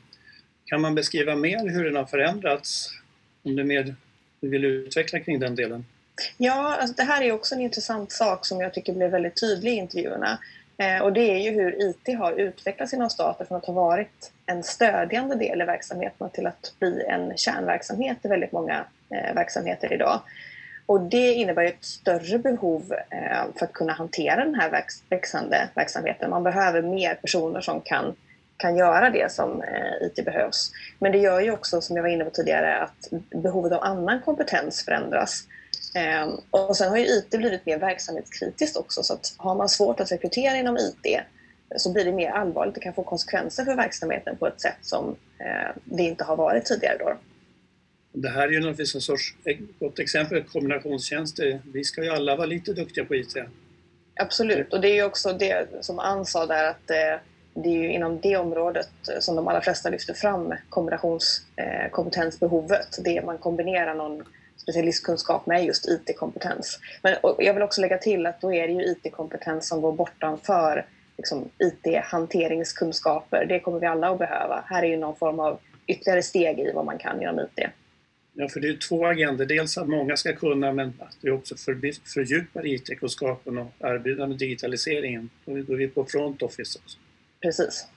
Kan 0.66 0.82
man 0.82 0.96
beskriva 0.96 1.36
mer 1.36 1.70
hur 1.70 1.84
den 1.84 1.96
har 1.96 2.06
förändrats? 2.06 2.90
Om 3.44 3.56
du, 3.56 3.64
mer, 3.64 3.96
vill 4.40 4.66
utveckla 4.66 5.20
kring 5.20 5.40
den 5.40 5.56
delen? 5.56 5.86
Ja, 6.38 6.78
alltså 6.80 6.96
det 6.96 7.04
här 7.04 7.22
är 7.22 7.32
också 7.32 7.56
en 7.56 7.62
intressant 7.62 8.12
sak 8.12 8.46
som 8.46 8.62
jag 8.62 8.74
tycker 8.74 8.94
blev 8.94 9.12
väldigt 9.12 9.40
tydlig 9.40 9.72
i 9.72 9.76
intervjuerna. 9.76 10.40
Eh, 10.78 11.02
och 11.02 11.14
det 11.14 11.32
är 11.32 11.38
ju 11.38 11.52
hur 11.52 11.90
IT 11.90 12.18
har 12.18 12.32
utvecklats 12.32 12.94
inom 12.94 13.10
staten 13.10 13.48
från 13.48 13.58
att 13.58 13.66
ha 13.66 13.74
varit 13.74 14.32
en 14.46 14.64
stödjande 14.64 15.36
del 15.36 15.62
i 15.62 15.66
verksamheten 15.66 16.30
till 16.30 16.48
att 16.48 16.74
bli 16.80 17.04
en 17.10 17.38
kärnverksamhet 17.38 18.18
i 18.24 18.28
väldigt 18.28 18.52
många 18.52 18.86
eh, 19.10 19.36
verksamheter 19.36 19.94
idag. 19.94 20.22
Och 20.86 21.02
det 21.02 21.34
innebär 21.34 21.64
ett 21.64 21.86
större 21.86 22.38
behov 22.40 22.94
eh, 23.10 23.44
för 23.56 23.66
att 23.66 23.74
kunna 23.74 23.94
hantera 23.94 24.46
den 24.46 24.56
här 24.56 24.84
växande 25.10 25.70
verksamheten. 25.76 26.30
Man 26.30 26.44
behöver 26.44 26.82
mer 26.82 27.16
personer 27.16 27.62
som 27.62 27.82
kan, 27.82 28.16
kan 28.58 28.78
göra 28.78 29.10
det 29.10 29.32
som 29.32 29.62
eh, 29.62 30.08
IT 30.08 30.26
behövs. 30.26 30.72
Men 31.00 31.12
det 31.12 31.18
gör 31.18 31.40
ju 31.40 31.52
också, 31.52 31.82
som 31.82 31.96
jag 31.96 32.04
var 32.04 32.10
inne 32.10 32.26
på 32.26 32.32
tidigare, 32.32 32.78
att 32.78 33.08
behovet 33.30 33.72
av 33.72 33.84
annan 33.84 34.22
kompetens 34.22 34.86
förändras. 34.86 35.44
Eh, 35.96 36.30
och 36.50 36.78
sen 36.78 36.90
har 36.90 36.98
ju 36.98 37.06
IT 37.06 37.30
blivit 37.30 37.66
mer 37.66 37.78
verksamhetskritiskt 37.78 38.78
också, 38.78 39.04
så 39.04 39.14
att 39.14 39.34
har 39.38 39.56
man 39.56 39.70
svårt 39.70 40.00
att 40.00 40.12
rekrytera 40.12 40.56
inom 40.56 40.78
IT 40.78 41.20
så 41.76 41.94
blir 41.94 42.06
det 42.06 42.12
mer 42.12 42.32
allvarligt. 42.32 42.76
Det 42.76 42.82
kan 42.82 42.94
få 42.94 43.04
konsekvenser 43.04 43.66
för 43.66 43.76
verksamheten 43.76 44.38
på 44.38 44.48
ett 44.48 44.62
sätt 44.62 44.78
som 44.82 45.16
det 45.84 46.04
inte 46.04 46.24
har 46.24 46.36
varit 46.36 46.66
tidigare. 46.66 46.98
Då. 47.00 47.18
Det 48.14 48.30
här 48.30 48.48
är 48.48 48.52
ju 48.52 48.60
naturligtvis 48.60 48.96
liksom 48.96 48.98
en 48.98 49.18
sorts 49.18 49.36
gott 49.80 50.00
exempel, 50.00 50.44
kombinationstjänster. 50.44 51.62
Vi 51.74 51.84
ska 51.84 52.04
ju 52.04 52.10
alla 52.10 52.36
vara 52.36 52.48
lite 52.48 52.74
duktiga 52.74 53.06
på 53.06 53.16
IT. 53.16 53.36
Absolut, 54.16 54.74
och 54.74 54.82
det 54.82 54.88
är 54.88 54.96
ju 54.96 55.04
också 55.04 55.34
det 55.34 55.68
som 55.82 56.00
Ann 56.00 56.26
sa 56.26 56.46
där 56.46 56.64
att 56.64 56.90
eh, 56.90 57.16
det 57.54 57.70
är 57.70 57.74
ju 57.74 57.92
inom 57.92 58.20
det 58.22 58.38
området 58.38 58.90
eh, 59.14 59.20
som 59.20 59.36
de 59.36 59.48
allra 59.48 59.62
flesta 59.62 59.90
lyfter 59.90 60.14
fram 60.14 60.54
kombinationskompetensbehovet. 60.70 62.98
Eh, 62.98 63.04
det 63.04 63.26
man 63.26 63.38
kombinerar 63.38 63.96
någon 63.96 64.24
specialistkunskap 64.58 65.46
med 65.46 65.66
just 65.66 65.88
IT-kompetens. 65.88 66.80
Men 67.02 67.16
jag 67.38 67.54
vill 67.54 67.64
också 67.64 67.82
lägga 67.82 67.98
till 67.98 68.26
att 68.26 68.42
då 68.42 68.54
är 68.54 68.68
det 68.68 68.74
ju 68.74 68.86
IT-kompetens 68.86 69.68
som 69.68 69.82
går 69.82 69.92
bortanför 69.92 70.86
liksom, 71.18 71.50
IT-hanteringskunskaper. 71.58 73.46
Det 73.46 73.60
kommer 73.60 73.80
vi 73.80 73.86
alla 73.86 74.10
att 74.10 74.20
behöva. 74.20 74.64
Här 74.68 74.84
är 74.84 74.88
ju 74.88 74.98
någon 74.98 75.16
form 75.16 75.40
av 75.40 75.60
ytterligare 75.88 76.24
steg 76.24 76.60
i 76.60 76.72
vad 76.72 76.86
man 76.86 76.98
kan 76.98 77.22
inom 77.22 77.40
IT. 77.40 77.60
Ja, 78.34 78.50
för 78.50 78.60
det 78.60 78.68
är 78.68 78.78
två 78.78 79.06
agendor. 79.06 79.46
Dels 79.46 79.78
att 79.78 79.88
många 79.88 80.18
ska 80.18 80.36
kunna, 80.36 80.74
men 80.74 80.94
att 81.00 81.18
vi 81.22 81.32
också 81.32 81.56
fördjupar 82.14 82.68
IT-kunskapen 82.68 83.58
och 83.58 83.74
erbjudande 83.80 84.36
digitaliseringen. 84.36 85.30
Då 85.46 85.56
är 85.56 85.78
vi 85.78 85.88
på 85.88 86.06
front 86.06 86.42
office 86.42 86.80
också. 86.84 86.98
Precis. 87.42 87.88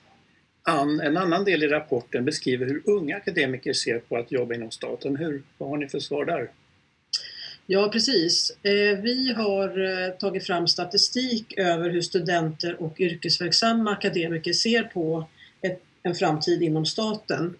Ann, 0.63 0.99
en 0.99 1.17
annan 1.17 1.45
del 1.45 1.63
i 1.63 1.67
rapporten 1.67 2.25
beskriver 2.25 2.65
hur 2.65 2.81
unga 2.85 3.15
akademiker 3.15 3.73
ser 3.73 3.99
på 3.99 4.17
att 4.17 4.31
jobba 4.31 4.55
inom 4.55 4.71
staten. 4.71 5.15
Hur, 5.15 5.43
vad 5.57 5.69
har 5.69 5.77
ni 5.77 5.87
för 5.87 5.99
svar 5.99 6.25
där? 6.25 6.51
Ja, 7.65 7.89
precis. 7.93 8.57
Eh, 8.63 8.99
vi 8.99 9.33
har 9.33 9.83
eh, 9.83 10.09
tagit 10.09 10.45
fram 10.45 10.67
statistik 10.67 11.57
över 11.57 11.89
hur 11.89 12.01
studenter 12.01 12.81
och 12.81 12.99
yrkesverksamma 12.99 13.91
akademiker 13.91 14.53
ser 14.53 14.83
på 14.83 15.27
en 16.05 16.15
framtid 16.15 16.61
inom 16.63 16.85
staten. 16.85 17.55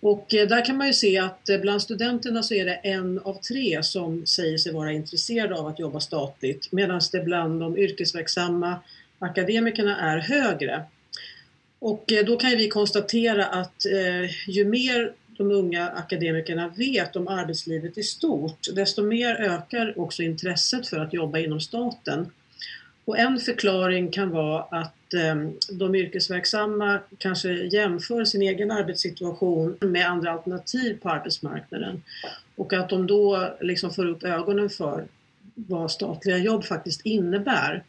Och 0.00 0.34
eh, 0.34 0.48
där 0.48 0.64
kan 0.64 0.76
man 0.76 0.86
ju 0.86 0.92
se 0.92 1.18
att 1.18 1.48
eh, 1.48 1.58
bland 1.58 1.82
studenterna 1.82 2.42
så 2.42 2.54
är 2.54 2.64
det 2.64 2.74
en 2.74 3.18
av 3.18 3.34
tre 3.34 3.82
som 3.82 4.26
säger 4.26 4.58
sig 4.58 4.72
vara 4.72 4.92
intresserade 4.92 5.54
av 5.54 5.66
att 5.66 5.78
jobba 5.78 6.00
statligt 6.00 6.72
medan 6.72 7.00
det 7.12 7.20
bland 7.20 7.60
de 7.60 7.78
yrkesverksamma 7.78 8.76
akademikerna 9.18 9.96
är 10.12 10.18
högre. 10.18 10.82
Och 11.78 12.12
eh, 12.12 12.24
då 12.24 12.36
kan 12.36 12.50
vi 12.50 12.68
konstatera 12.68 13.46
att 13.46 13.86
ju 14.46 14.64
mer 14.64 15.12
de 15.38 15.50
unga 15.50 15.88
akademikerna 15.88 16.68
vet 16.68 17.16
om 17.16 17.28
arbetslivet 17.28 17.98
i 17.98 18.02
stort, 18.02 18.66
desto 18.74 19.02
mer 19.02 19.34
ökar 19.34 19.98
också 19.98 20.22
intresset 20.22 20.88
för 20.88 20.98
att 20.98 21.12
jobba 21.12 21.38
inom 21.38 21.60
staten. 21.60 22.26
Och 23.08 23.18
en 23.18 23.38
förklaring 23.38 24.10
kan 24.10 24.30
vara 24.30 24.62
att 24.62 25.14
eh, 25.14 25.34
de 25.72 25.94
yrkesverksamma 25.94 26.98
kanske 27.18 27.48
jämför 27.52 28.24
sin 28.24 28.42
egen 28.42 28.70
arbetssituation 28.70 29.76
med 29.80 30.06
andra 30.06 30.32
alternativ 30.32 30.98
på 31.02 31.08
arbetsmarknaden 31.10 32.02
och 32.56 32.72
att 32.72 32.88
de 32.88 33.06
då 33.06 33.56
liksom 33.60 33.90
får 33.90 34.06
upp 34.06 34.24
ögonen 34.24 34.70
för 34.70 35.06
vad 35.54 35.90
statliga 35.90 36.38
jobb 36.38 36.64
faktiskt 36.64 37.06
innebär. 37.06 37.82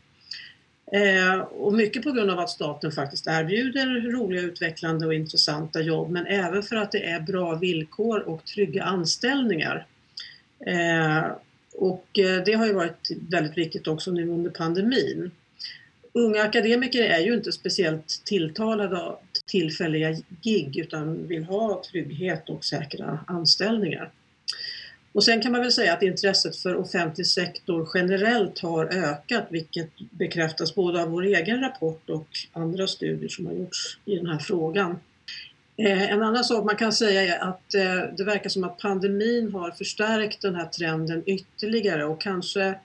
Eh, 0.91 1.39
och 1.39 1.73
mycket 1.73 2.03
på 2.03 2.11
grund 2.11 2.31
av 2.31 2.39
att 2.39 2.49
staten 2.49 2.91
faktiskt 2.91 3.27
erbjuder 3.27 4.11
roliga, 4.11 4.41
utvecklande 4.41 5.07
och 5.07 5.13
intressanta 5.13 5.81
jobb 5.81 6.09
men 6.09 6.25
även 6.25 6.63
för 6.63 6.75
att 6.75 6.91
det 6.91 7.03
är 7.03 7.19
bra 7.19 7.55
villkor 7.55 8.19
och 8.19 8.45
trygga 8.45 8.83
anställningar. 8.83 9.85
Eh, 10.65 11.31
och 11.73 12.19
eh, 12.19 12.43
det 12.45 12.53
har 12.53 12.67
ju 12.67 12.73
varit 12.73 13.11
väldigt 13.29 13.57
viktigt 13.57 13.87
också 13.87 14.11
nu 14.11 14.29
under 14.29 14.51
pandemin. 14.51 15.31
Unga 16.13 16.41
akademiker 16.41 17.03
är 17.03 17.19
ju 17.19 17.33
inte 17.33 17.51
speciellt 17.51 18.21
tilltalade 18.25 19.01
av 19.01 19.17
tillfälliga 19.45 20.15
gig 20.41 20.77
utan 20.77 21.27
vill 21.27 21.43
ha 21.43 21.83
trygghet 21.91 22.49
och 22.49 22.65
säkra 22.65 23.19
anställningar. 23.27 24.11
Och 25.11 25.23
sen 25.23 25.41
kan 25.41 25.51
man 25.51 25.61
väl 25.61 25.71
säga 25.71 25.93
att 25.93 26.03
intresset 26.03 26.55
för 26.55 26.75
offentlig 26.75 27.27
sektor 27.27 27.89
generellt 27.93 28.59
har 28.59 28.85
ökat 28.85 29.43
vilket 29.49 29.89
bekräftas 30.11 30.75
både 30.75 31.01
av 31.01 31.09
vår 31.09 31.23
egen 31.23 31.61
rapport 31.61 32.09
och 32.09 32.27
andra 32.53 32.87
studier 32.87 33.29
som 33.29 33.45
har 33.45 33.53
gjorts 33.53 33.99
i 34.05 34.15
den 34.15 34.27
här 34.27 34.39
frågan. 34.39 34.99
Eh, 35.79 36.11
en 36.11 36.23
annan 36.23 36.43
sak 36.43 36.65
man 36.65 36.75
kan 36.75 36.93
säga 36.93 37.35
är 37.35 37.39
att 37.49 37.75
eh, 37.75 38.15
det 38.17 38.23
verkar 38.23 38.49
som 38.49 38.63
att 38.63 38.77
pandemin 38.77 39.53
har 39.53 39.71
förstärkt 39.71 40.41
den 40.41 40.55
här 40.55 40.65
trenden 40.65 41.23
ytterligare 41.25 42.05
och 42.05 42.21
kanske 42.21 42.79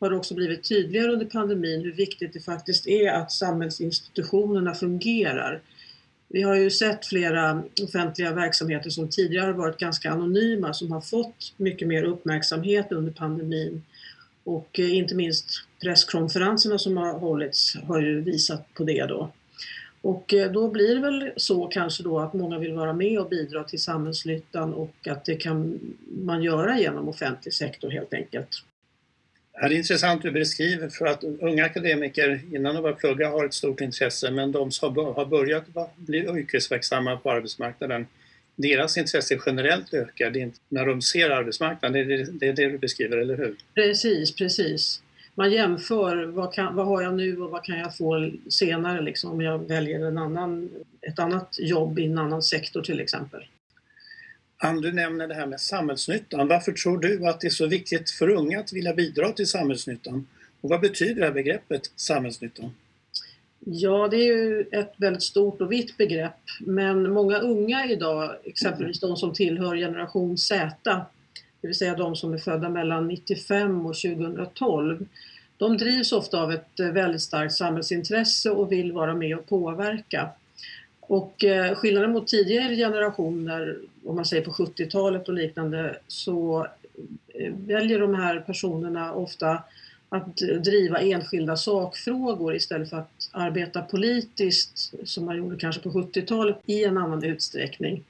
har 0.00 0.10
det 0.10 0.16
också 0.16 0.34
blivit 0.34 0.68
tydligare 0.68 1.12
under 1.12 1.26
pandemin 1.26 1.80
hur 1.80 1.92
viktigt 1.92 2.32
det 2.32 2.40
faktiskt 2.40 2.86
är 2.86 3.12
att 3.12 3.32
samhällsinstitutionerna 3.32 4.74
fungerar. 4.74 5.60
Vi 6.28 6.42
har 6.42 6.54
ju 6.54 6.70
sett 6.70 7.06
flera 7.06 7.62
offentliga 7.82 8.32
verksamheter 8.32 8.90
som 8.90 9.08
tidigare 9.08 9.52
varit 9.52 9.78
ganska 9.78 10.10
anonyma 10.10 10.74
som 10.74 10.92
har 10.92 11.00
fått 11.00 11.54
mycket 11.56 11.88
mer 11.88 12.02
uppmärksamhet 12.02 12.92
under 12.92 13.12
pandemin. 13.12 13.82
Och 14.44 14.78
eh, 14.78 14.96
inte 14.96 15.14
minst 15.14 15.46
presskonferenserna 15.82 16.78
som 16.78 16.96
har 16.96 17.18
hållits 17.18 17.76
har 17.76 18.00
ju 18.00 18.20
visat 18.20 18.74
på 18.74 18.84
det 18.84 19.06
då. 19.06 19.30
Och 20.06 20.34
eh, 20.34 20.52
då 20.52 20.68
blir 20.68 20.94
det 20.94 21.00
väl 21.00 21.32
så 21.36 21.66
kanske 21.66 22.02
då 22.02 22.18
att 22.18 22.34
många 22.34 22.58
vill 22.58 22.72
vara 22.72 22.92
med 22.92 23.18
och 23.18 23.28
bidra 23.28 23.64
till 23.64 23.82
samhällsnyttan 23.82 24.74
och 24.74 25.08
att 25.08 25.24
det 25.24 25.36
kan 25.36 25.80
man 26.08 26.42
göra 26.42 26.78
genom 26.78 27.08
offentlig 27.08 27.54
sektor 27.54 27.90
helt 27.90 28.14
enkelt. 28.14 28.48
Det 29.52 29.66
är 29.66 29.72
intressant 29.72 30.22
du 30.22 30.30
beskriver 30.30 30.88
för 30.88 31.06
att 31.06 31.24
unga 31.24 31.64
akademiker 31.64 32.40
innan 32.52 32.74
de 32.74 32.82
börjar 32.82 32.96
plugga 32.96 33.28
har 33.28 33.44
ett 33.44 33.54
stort 33.54 33.80
intresse 33.80 34.30
men 34.30 34.52
de 34.52 34.70
som 34.70 34.96
har 34.96 35.26
börjat 35.26 35.64
bli 35.96 36.18
yrkesverksamma 36.18 37.16
på 37.16 37.30
arbetsmarknaden 37.30 38.06
deras 38.56 38.96
intresse 38.96 39.38
generellt 39.46 39.94
ökar 39.94 40.50
när 40.68 40.86
de 40.86 41.02
ser 41.02 41.30
arbetsmarknaden. 41.30 42.08
Det 42.38 42.48
är 42.48 42.52
det 42.52 42.68
du 42.68 42.78
beskriver, 42.78 43.16
eller 43.16 43.36
hur? 43.36 43.56
Precis, 43.74 44.34
precis. 44.34 45.02
Man 45.38 45.52
jämför 45.52 46.24
vad, 46.24 46.52
kan, 46.52 46.76
vad 46.76 46.86
har 46.86 47.02
jag 47.02 47.14
nu 47.14 47.40
och 47.40 47.50
vad 47.50 47.64
kan 47.64 47.78
jag 47.78 47.96
få 47.96 48.30
senare 48.48 49.02
liksom, 49.02 49.30
om 49.30 49.40
jag 49.40 49.58
väljer 49.58 50.06
en 50.06 50.18
annan, 50.18 50.70
ett 51.00 51.18
annat 51.18 51.56
jobb 51.58 51.98
i 51.98 52.04
en 52.04 52.18
annan 52.18 52.42
sektor 52.42 52.82
till 52.82 53.00
exempel. 53.00 53.44
Ann, 54.58 54.80
du 54.80 54.92
nämner 54.92 55.28
det 55.28 55.34
här 55.34 55.46
med 55.46 55.60
samhällsnyttan. 55.60 56.48
Varför 56.48 56.72
tror 56.72 56.98
du 56.98 57.26
att 57.28 57.40
det 57.40 57.46
är 57.46 57.50
så 57.50 57.66
viktigt 57.66 58.10
för 58.10 58.28
unga 58.28 58.60
att 58.60 58.72
vilja 58.72 58.94
bidra 58.94 59.32
till 59.32 59.46
samhällsnyttan? 59.46 60.26
Och 60.60 60.70
vad 60.70 60.80
betyder 60.80 61.20
det 61.20 61.26
här 61.26 61.32
begreppet 61.32 61.90
samhällsnyttan? 61.96 62.70
Ja, 63.58 64.08
det 64.08 64.16
är 64.16 64.24
ju 64.24 64.60
ett 64.72 64.94
väldigt 64.96 65.22
stort 65.22 65.60
och 65.60 65.72
vitt 65.72 65.96
begrepp. 65.96 66.40
Men 66.60 67.12
många 67.12 67.38
unga 67.38 67.86
idag, 67.86 68.36
exempelvis 68.44 69.00
de 69.00 69.16
som 69.16 69.32
tillhör 69.32 69.76
generation 69.76 70.38
Z, 70.38 71.06
det 71.66 71.68
vill 71.68 71.76
säga 71.76 71.94
de 71.94 72.16
som 72.16 72.34
är 72.34 72.38
födda 72.38 72.68
mellan 72.68 73.08
95 73.08 73.86
och 73.86 73.94
2012, 73.94 75.06
de 75.56 75.76
drivs 75.76 76.12
ofta 76.12 76.42
av 76.42 76.52
ett 76.52 76.80
eh, 76.80 76.86
väldigt 76.86 77.22
starkt 77.22 77.54
samhällsintresse 77.54 78.50
och 78.50 78.72
vill 78.72 78.92
vara 78.92 79.14
med 79.14 79.36
och 79.36 79.48
påverka. 79.48 80.28
Och 81.00 81.44
eh, 81.44 81.74
skillnaden 81.74 82.12
mot 82.12 82.28
tidigare 82.28 82.76
generationer, 82.76 83.78
om 84.04 84.16
man 84.16 84.24
säger 84.24 84.44
på 84.44 84.50
70-talet 84.50 85.28
och 85.28 85.34
liknande, 85.34 85.96
så 86.08 86.66
eh, 87.34 87.52
väljer 87.52 87.98
de 87.98 88.14
här 88.14 88.40
personerna 88.40 89.12
ofta 89.12 89.62
att 90.08 90.36
driva 90.36 90.98
enskilda 90.98 91.56
sakfrågor 91.56 92.54
istället 92.54 92.90
för 92.90 92.96
att 92.96 93.28
arbeta 93.32 93.82
politiskt 93.82 94.94
som 95.04 95.24
man 95.24 95.36
gjorde 95.36 95.56
kanske 95.56 95.82
på 95.82 95.90
70-talet 95.90 96.56
i 96.66 96.84
en 96.84 96.98
annan 96.98 97.24
utsträckning. 97.24 98.04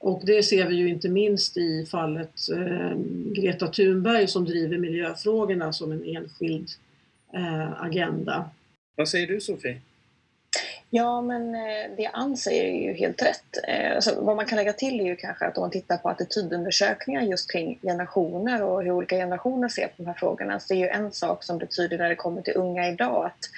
Och 0.00 0.22
det 0.24 0.42
ser 0.42 0.66
vi 0.66 0.74
ju 0.74 0.88
inte 0.88 1.08
minst 1.08 1.56
i 1.56 1.86
fallet 1.90 2.48
eh, 2.56 2.98
Greta 3.34 3.66
Thunberg 3.66 4.28
som 4.28 4.44
driver 4.44 4.78
miljöfrågorna 4.78 5.72
som 5.72 5.92
en 5.92 6.04
enskild 6.04 6.68
eh, 7.34 7.82
agenda. 7.82 8.50
Vad 8.96 9.08
säger 9.08 9.26
du 9.26 9.40
Sofie? 9.40 9.80
Ja, 10.92 11.22
men 11.22 11.54
eh, 11.54 11.90
det 11.96 12.06
Ann 12.06 12.36
säger 12.36 12.64
är 12.64 12.82
ju 12.82 12.92
helt 12.92 13.22
rätt. 13.22 13.58
Eh, 13.68 13.94
alltså, 13.94 14.20
vad 14.20 14.36
man 14.36 14.46
kan 14.46 14.56
lägga 14.56 14.72
till 14.72 15.00
är 15.00 15.04
ju 15.04 15.16
kanske 15.16 15.46
att 15.46 15.58
om 15.58 15.62
man 15.62 15.70
tittar 15.70 15.96
på 15.96 16.08
attitydundersökningar 16.08 17.22
just 17.22 17.50
kring 17.50 17.78
generationer 17.82 18.62
och 18.62 18.82
hur 18.82 18.90
olika 18.90 19.16
generationer 19.16 19.68
ser 19.68 19.86
på 19.86 19.92
de 19.96 20.06
här 20.06 20.14
frågorna 20.14 20.60
så 20.60 20.74
är 20.74 20.78
ju 20.78 20.88
en 20.88 21.12
sak 21.12 21.44
som 21.44 21.58
betyder 21.58 21.98
när 21.98 22.08
det 22.08 22.16
kommer 22.16 22.42
till 22.42 22.56
unga 22.56 22.88
idag 22.88 23.26
att 23.26 23.50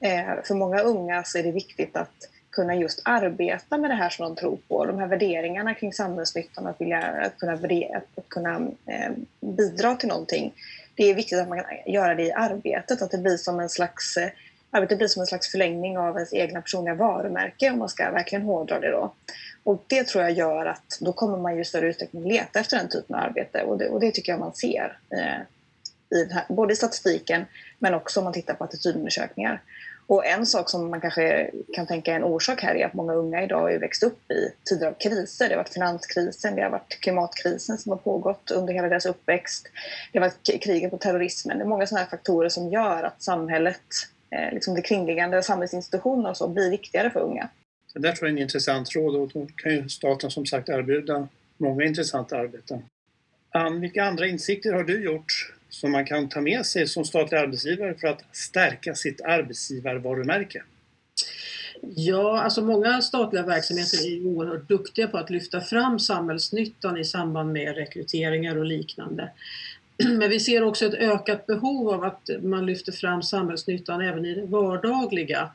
eh, 0.00 0.44
för 0.44 0.54
många 0.54 0.80
unga 0.80 1.24
så 1.24 1.38
är 1.38 1.42
det 1.42 1.52
viktigt 1.52 1.96
att 1.96 2.28
kunna 2.50 2.74
just 2.74 3.02
arbeta 3.04 3.78
med 3.78 3.90
det 3.90 3.94
här 3.94 4.10
som 4.10 4.24
de 4.24 4.36
tror 4.36 4.58
på. 4.68 4.86
De 4.86 4.98
här 4.98 5.06
värderingarna 5.06 5.74
kring 5.74 5.92
samhällsnyttan, 5.92 6.66
att, 6.66 6.80
vilja, 6.80 6.98
att 6.98 7.38
kunna, 7.38 7.52
att 7.52 8.28
kunna 8.28 8.56
eh, 8.86 9.10
bidra 9.40 9.94
till 9.96 10.08
någonting. 10.08 10.54
Det 10.94 11.10
är 11.10 11.14
viktigt 11.14 11.38
att 11.38 11.48
man 11.48 11.62
kan 11.62 11.92
göra 11.92 12.14
det 12.14 12.22
i 12.22 12.32
arbetet, 12.32 13.02
att 13.02 13.10
det 13.10 13.18
blir 13.18 13.36
som 13.36 13.60
en 13.60 13.68
slags 13.68 14.16
eh, 14.16 14.28
Arbetet 14.72 14.98
blir 14.98 15.08
som 15.08 15.20
en 15.20 15.26
slags 15.26 15.50
förlängning 15.50 15.98
av 15.98 16.16
ens 16.16 16.32
egna 16.32 16.62
personliga 16.62 16.94
varumärke 16.94 17.70
om 17.70 17.78
man 17.78 17.88
ska 17.88 18.10
verkligen 18.10 18.44
hårdra 18.44 18.80
det 18.80 18.90
då. 18.90 19.14
Och 19.64 19.84
det 19.86 20.04
tror 20.04 20.24
jag 20.24 20.32
gör 20.32 20.66
att 20.66 20.98
då 21.00 21.12
kommer 21.12 21.38
man 21.38 21.54
ju 21.54 21.60
i 21.60 21.64
större 21.64 21.88
utsträckning 21.88 22.28
leta 22.28 22.60
efter 22.60 22.76
den 22.76 22.88
typen 22.88 23.16
av 23.16 23.22
arbete 23.22 23.62
och 23.62 23.78
det, 23.78 23.88
och 23.88 24.00
det 24.00 24.10
tycker 24.10 24.32
jag 24.32 24.40
man 24.40 24.54
ser 24.54 24.98
eh, 25.10 26.18
i 26.18 26.32
här, 26.32 26.44
både 26.48 26.72
i 26.72 26.76
statistiken 26.76 27.44
men 27.78 27.94
också 27.94 28.20
om 28.20 28.24
man 28.24 28.32
tittar 28.32 28.54
på 28.54 28.64
attitydundersökningar. 28.64 29.62
Och 30.10 30.26
en 30.26 30.46
sak 30.46 30.70
som 30.70 30.90
man 30.90 31.00
kanske 31.00 31.50
kan 31.72 31.86
tänka 31.86 32.12
är 32.12 32.16
en 32.16 32.24
orsak 32.24 32.62
här 32.62 32.74
är 32.74 32.86
att 32.86 32.94
många 32.94 33.12
unga 33.12 33.42
idag 33.42 33.60
har 33.60 33.78
växt 33.78 34.02
upp 34.02 34.30
i 34.30 34.52
tider 34.64 34.86
av 34.86 34.92
kriser. 34.92 35.48
Det 35.48 35.54
har 35.54 35.62
varit 35.62 35.72
finanskrisen, 35.72 36.56
det 36.56 36.62
har 36.62 36.70
varit 36.70 37.00
klimatkrisen 37.00 37.78
som 37.78 37.92
har 37.92 37.96
pågått 37.96 38.50
under 38.50 38.74
hela 38.74 38.88
deras 38.88 39.06
uppväxt. 39.06 39.68
Det 40.12 40.18
har 40.18 40.26
varit 40.26 40.62
kriget 40.62 40.92
och 40.92 41.00
terrorismen. 41.00 41.58
Det 41.58 41.64
är 41.64 41.68
många 41.68 41.86
sådana 41.86 42.04
här 42.04 42.10
faktorer 42.10 42.48
som 42.48 42.68
gör 42.68 43.02
att 43.02 43.22
samhället 43.22 43.82
eh, 44.30 44.54
liksom 44.54 44.74
det 44.74 44.82
kringliggande 44.82 45.42
samhällsinstitutioner 45.42 46.30
och 46.30 46.36
så 46.36 46.48
blir 46.48 46.70
viktigare 46.70 47.10
för 47.10 47.20
unga. 47.20 47.48
Det 47.94 48.00
där 48.00 48.12
tror 48.12 48.28
jag 48.28 48.34
är 48.34 48.36
en 48.36 48.42
intressant 48.42 48.86
tråd 48.86 49.16
och 49.16 49.28
då 49.28 49.46
kan 49.56 49.72
ju 49.72 49.88
staten 49.88 50.30
som 50.30 50.46
sagt 50.46 50.68
erbjuda 50.68 51.28
många 51.56 51.84
intressanta 51.84 52.36
arbeten. 52.36 52.82
Ann, 53.50 53.80
vilka 53.80 54.04
andra 54.04 54.26
insikter 54.26 54.72
har 54.72 54.84
du 54.84 55.04
gjort 55.04 55.52
som 55.70 55.92
man 55.92 56.06
kan 56.06 56.28
ta 56.28 56.40
med 56.40 56.66
sig 56.66 56.86
som 56.86 57.04
statlig 57.04 57.38
arbetsgivare 57.38 57.94
för 57.94 58.08
att 58.08 58.24
stärka 58.32 58.94
sitt 58.94 59.20
arbetsgivarvarumärke? 59.20 60.62
Ja, 61.82 62.40
alltså 62.40 62.62
många 62.64 63.02
statliga 63.02 63.42
verksamheter 63.42 64.06
är 64.06 64.26
oerhört 64.26 64.68
duktiga 64.68 65.08
på 65.08 65.18
att 65.18 65.30
lyfta 65.30 65.60
fram 65.60 65.98
samhällsnyttan 65.98 66.96
i 66.96 67.04
samband 67.04 67.52
med 67.52 67.74
rekryteringar 67.74 68.56
och 68.56 68.64
liknande. 68.64 69.30
Men 70.04 70.30
vi 70.30 70.40
ser 70.40 70.62
också 70.62 70.86
ett 70.86 70.94
ökat 70.94 71.46
behov 71.46 71.88
av 71.88 72.04
att 72.04 72.30
man 72.42 72.66
lyfter 72.66 72.92
fram 72.92 73.22
samhällsnyttan 73.22 74.00
även 74.00 74.24
i 74.24 74.34
det 74.34 74.46
vardagliga. 74.46 75.50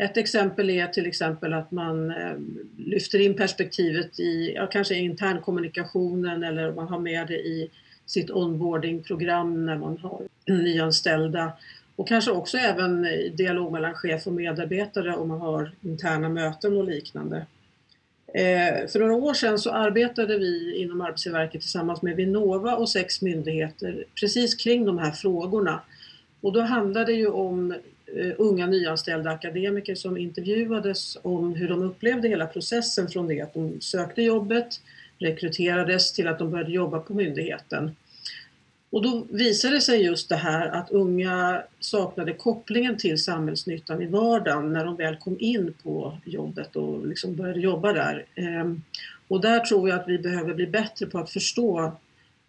Ett 0.00 0.16
exempel 0.16 0.70
är 0.70 0.86
till 0.86 1.06
exempel 1.06 1.52
att 1.52 1.70
man 1.70 2.10
eh, 2.10 2.36
lyfter 2.76 3.18
in 3.18 3.34
perspektivet 3.34 4.20
i 4.20 4.52
ja, 4.54 4.66
kanske 4.66 4.94
internkommunikationen 4.94 6.42
eller 6.42 6.72
man 6.72 6.88
har 6.88 6.98
med 6.98 7.26
det 7.26 7.38
i 7.38 7.70
sitt 8.06 8.30
onboardingprogram 8.30 9.66
när 9.66 9.76
man 9.76 9.98
har 9.98 10.22
nyanställda 10.46 11.52
och 11.96 12.08
kanske 12.08 12.30
också 12.30 12.58
även 12.58 13.02
dialog 13.36 13.72
mellan 13.72 13.94
chef 13.94 14.26
och 14.26 14.32
medarbetare 14.32 15.16
om 15.16 15.28
man 15.28 15.40
har 15.40 15.72
interna 15.82 16.28
möten 16.28 16.76
och 16.76 16.84
liknande. 16.84 17.46
Eh, 18.34 18.88
för 18.88 18.98
några 18.98 19.14
år 19.14 19.34
sedan 19.34 19.58
så 19.58 19.70
arbetade 19.70 20.38
vi 20.38 20.76
inom 20.76 21.00
Arbetsgivarverket 21.00 21.60
tillsammans 21.60 22.02
med 22.02 22.16
Vinnova 22.16 22.76
och 22.76 22.88
sex 22.88 23.22
myndigheter 23.22 24.04
precis 24.20 24.54
kring 24.54 24.84
de 24.84 24.98
här 24.98 25.10
frågorna. 25.10 25.80
Och 26.40 26.52
då 26.52 26.60
handlade 26.60 27.06
det 27.06 27.12
ju 27.12 27.26
om 27.26 27.72
eh, 28.06 28.32
unga 28.38 28.66
nyanställda 28.66 29.30
akademiker 29.30 29.94
som 29.94 30.16
intervjuades 30.16 31.18
om 31.22 31.54
hur 31.54 31.68
de 31.68 31.82
upplevde 31.82 32.28
hela 32.28 32.46
processen 32.46 33.08
från 33.08 33.28
det 33.28 33.40
att 33.40 33.54
de 33.54 33.80
sökte 33.80 34.22
jobbet, 34.22 34.80
rekryterades 35.18 36.12
till 36.12 36.28
att 36.28 36.38
de 36.38 36.50
började 36.50 36.72
jobba 36.72 36.98
på 36.98 37.14
myndigheten. 37.14 37.96
Och 38.90 39.02
då 39.02 39.26
visade 39.30 39.74
det 39.74 39.80
sig 39.80 40.02
just 40.02 40.28
det 40.28 40.36
här 40.36 40.68
att 40.68 40.90
unga 40.90 41.62
saknade 41.80 42.32
kopplingen 42.32 42.98
till 42.98 43.18
samhällsnyttan 43.18 44.02
i 44.02 44.06
vardagen 44.06 44.72
när 44.72 44.84
de 44.84 44.96
väl 44.96 45.16
kom 45.16 45.36
in 45.40 45.74
på 45.82 46.18
jobbet 46.24 46.76
och 46.76 47.06
liksom 47.06 47.34
började 47.36 47.60
jobba 47.60 47.92
där. 47.92 48.24
Ehm, 48.34 48.82
och 49.28 49.40
där 49.40 49.60
tror 49.60 49.88
jag 49.88 50.00
att 50.00 50.08
vi 50.08 50.18
behöver 50.18 50.54
bli 50.54 50.66
bättre 50.66 51.06
på 51.06 51.18
att 51.18 51.30
förstå 51.30 51.84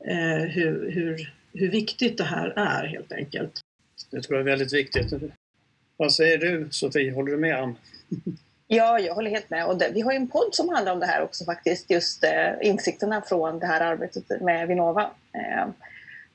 eh, 0.08 0.44
hur, 0.50 0.92
hur, 0.92 1.34
hur 1.54 1.72
viktigt 1.72 2.18
det 2.18 2.24
här 2.24 2.54
är 2.56 2.88
helt 2.88 3.12
enkelt. 3.12 3.60
Det 4.12 4.22
tror 4.22 4.38
jag 4.40 4.48
är 4.48 4.52
väldigt 4.52 4.74
viktigt. 4.74 5.14
Vad 5.98 6.14
säger 6.14 6.38
du 6.38 6.68
Sofie, 6.72 7.12
håller 7.12 7.32
du 7.32 7.38
med 7.38 7.60
Ann? 7.60 7.76
Ja, 8.68 9.00
jag 9.00 9.16
håller 9.16 9.32
helt 9.32 9.50
med. 9.50 9.66
Och 9.66 9.78
det, 9.78 9.90
vi 9.94 10.02
har 10.02 10.12
ju 10.12 10.16
en 10.16 10.28
podd 10.28 10.56
som 10.56 10.70
handlar 10.70 10.94
om 10.94 11.00
det 11.00 11.06
här 11.06 11.24
också 11.24 11.46
faktiskt, 11.46 11.90
just 11.90 12.24
eh, 12.24 12.54
insikterna 12.62 13.22
från 13.22 13.60
det 13.60 13.66
här 13.66 13.82
arbetet 13.82 14.42
med 14.42 14.68
Vinnova. 14.68 15.02
Eh, 15.34 15.68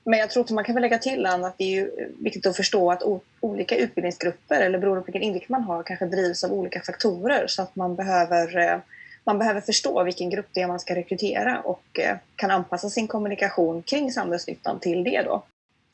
men 0.04 0.18
jag 0.18 0.30
tror 0.30 0.44
att 0.44 0.50
man 0.50 0.64
kan 0.64 0.74
väl 0.74 0.82
lägga 0.82 0.98
till 0.98 1.26
att 1.26 1.58
det 1.58 1.64
är 1.64 1.70
ju 1.70 1.90
viktigt 2.18 2.46
att 2.46 2.56
förstå 2.56 2.90
att 2.90 3.02
olika 3.40 3.76
utbildningsgrupper, 3.76 4.60
eller 4.60 4.78
beroende 4.78 5.00
på 5.00 5.06
vilken 5.06 5.22
inriktning 5.22 5.58
man 5.58 5.62
har, 5.62 5.82
kanske 5.82 6.06
drivs 6.06 6.44
av 6.44 6.52
olika 6.52 6.80
faktorer. 6.80 7.46
Så 7.46 7.62
att 7.62 7.76
man 7.76 7.96
behöver, 7.96 8.58
eh, 8.58 8.78
man 9.24 9.38
behöver 9.38 9.60
förstå 9.60 10.04
vilken 10.04 10.30
grupp 10.30 10.46
det 10.52 10.60
är 10.60 10.66
man 10.66 10.80
ska 10.80 10.94
rekrytera 10.94 11.60
och 11.60 11.98
eh, 11.98 12.16
kan 12.36 12.50
anpassa 12.50 12.90
sin 12.90 13.08
kommunikation 13.08 13.82
kring 13.82 14.12
samhällsnyttan 14.12 14.80
till 14.80 15.04
det 15.04 15.22
då. 15.22 15.44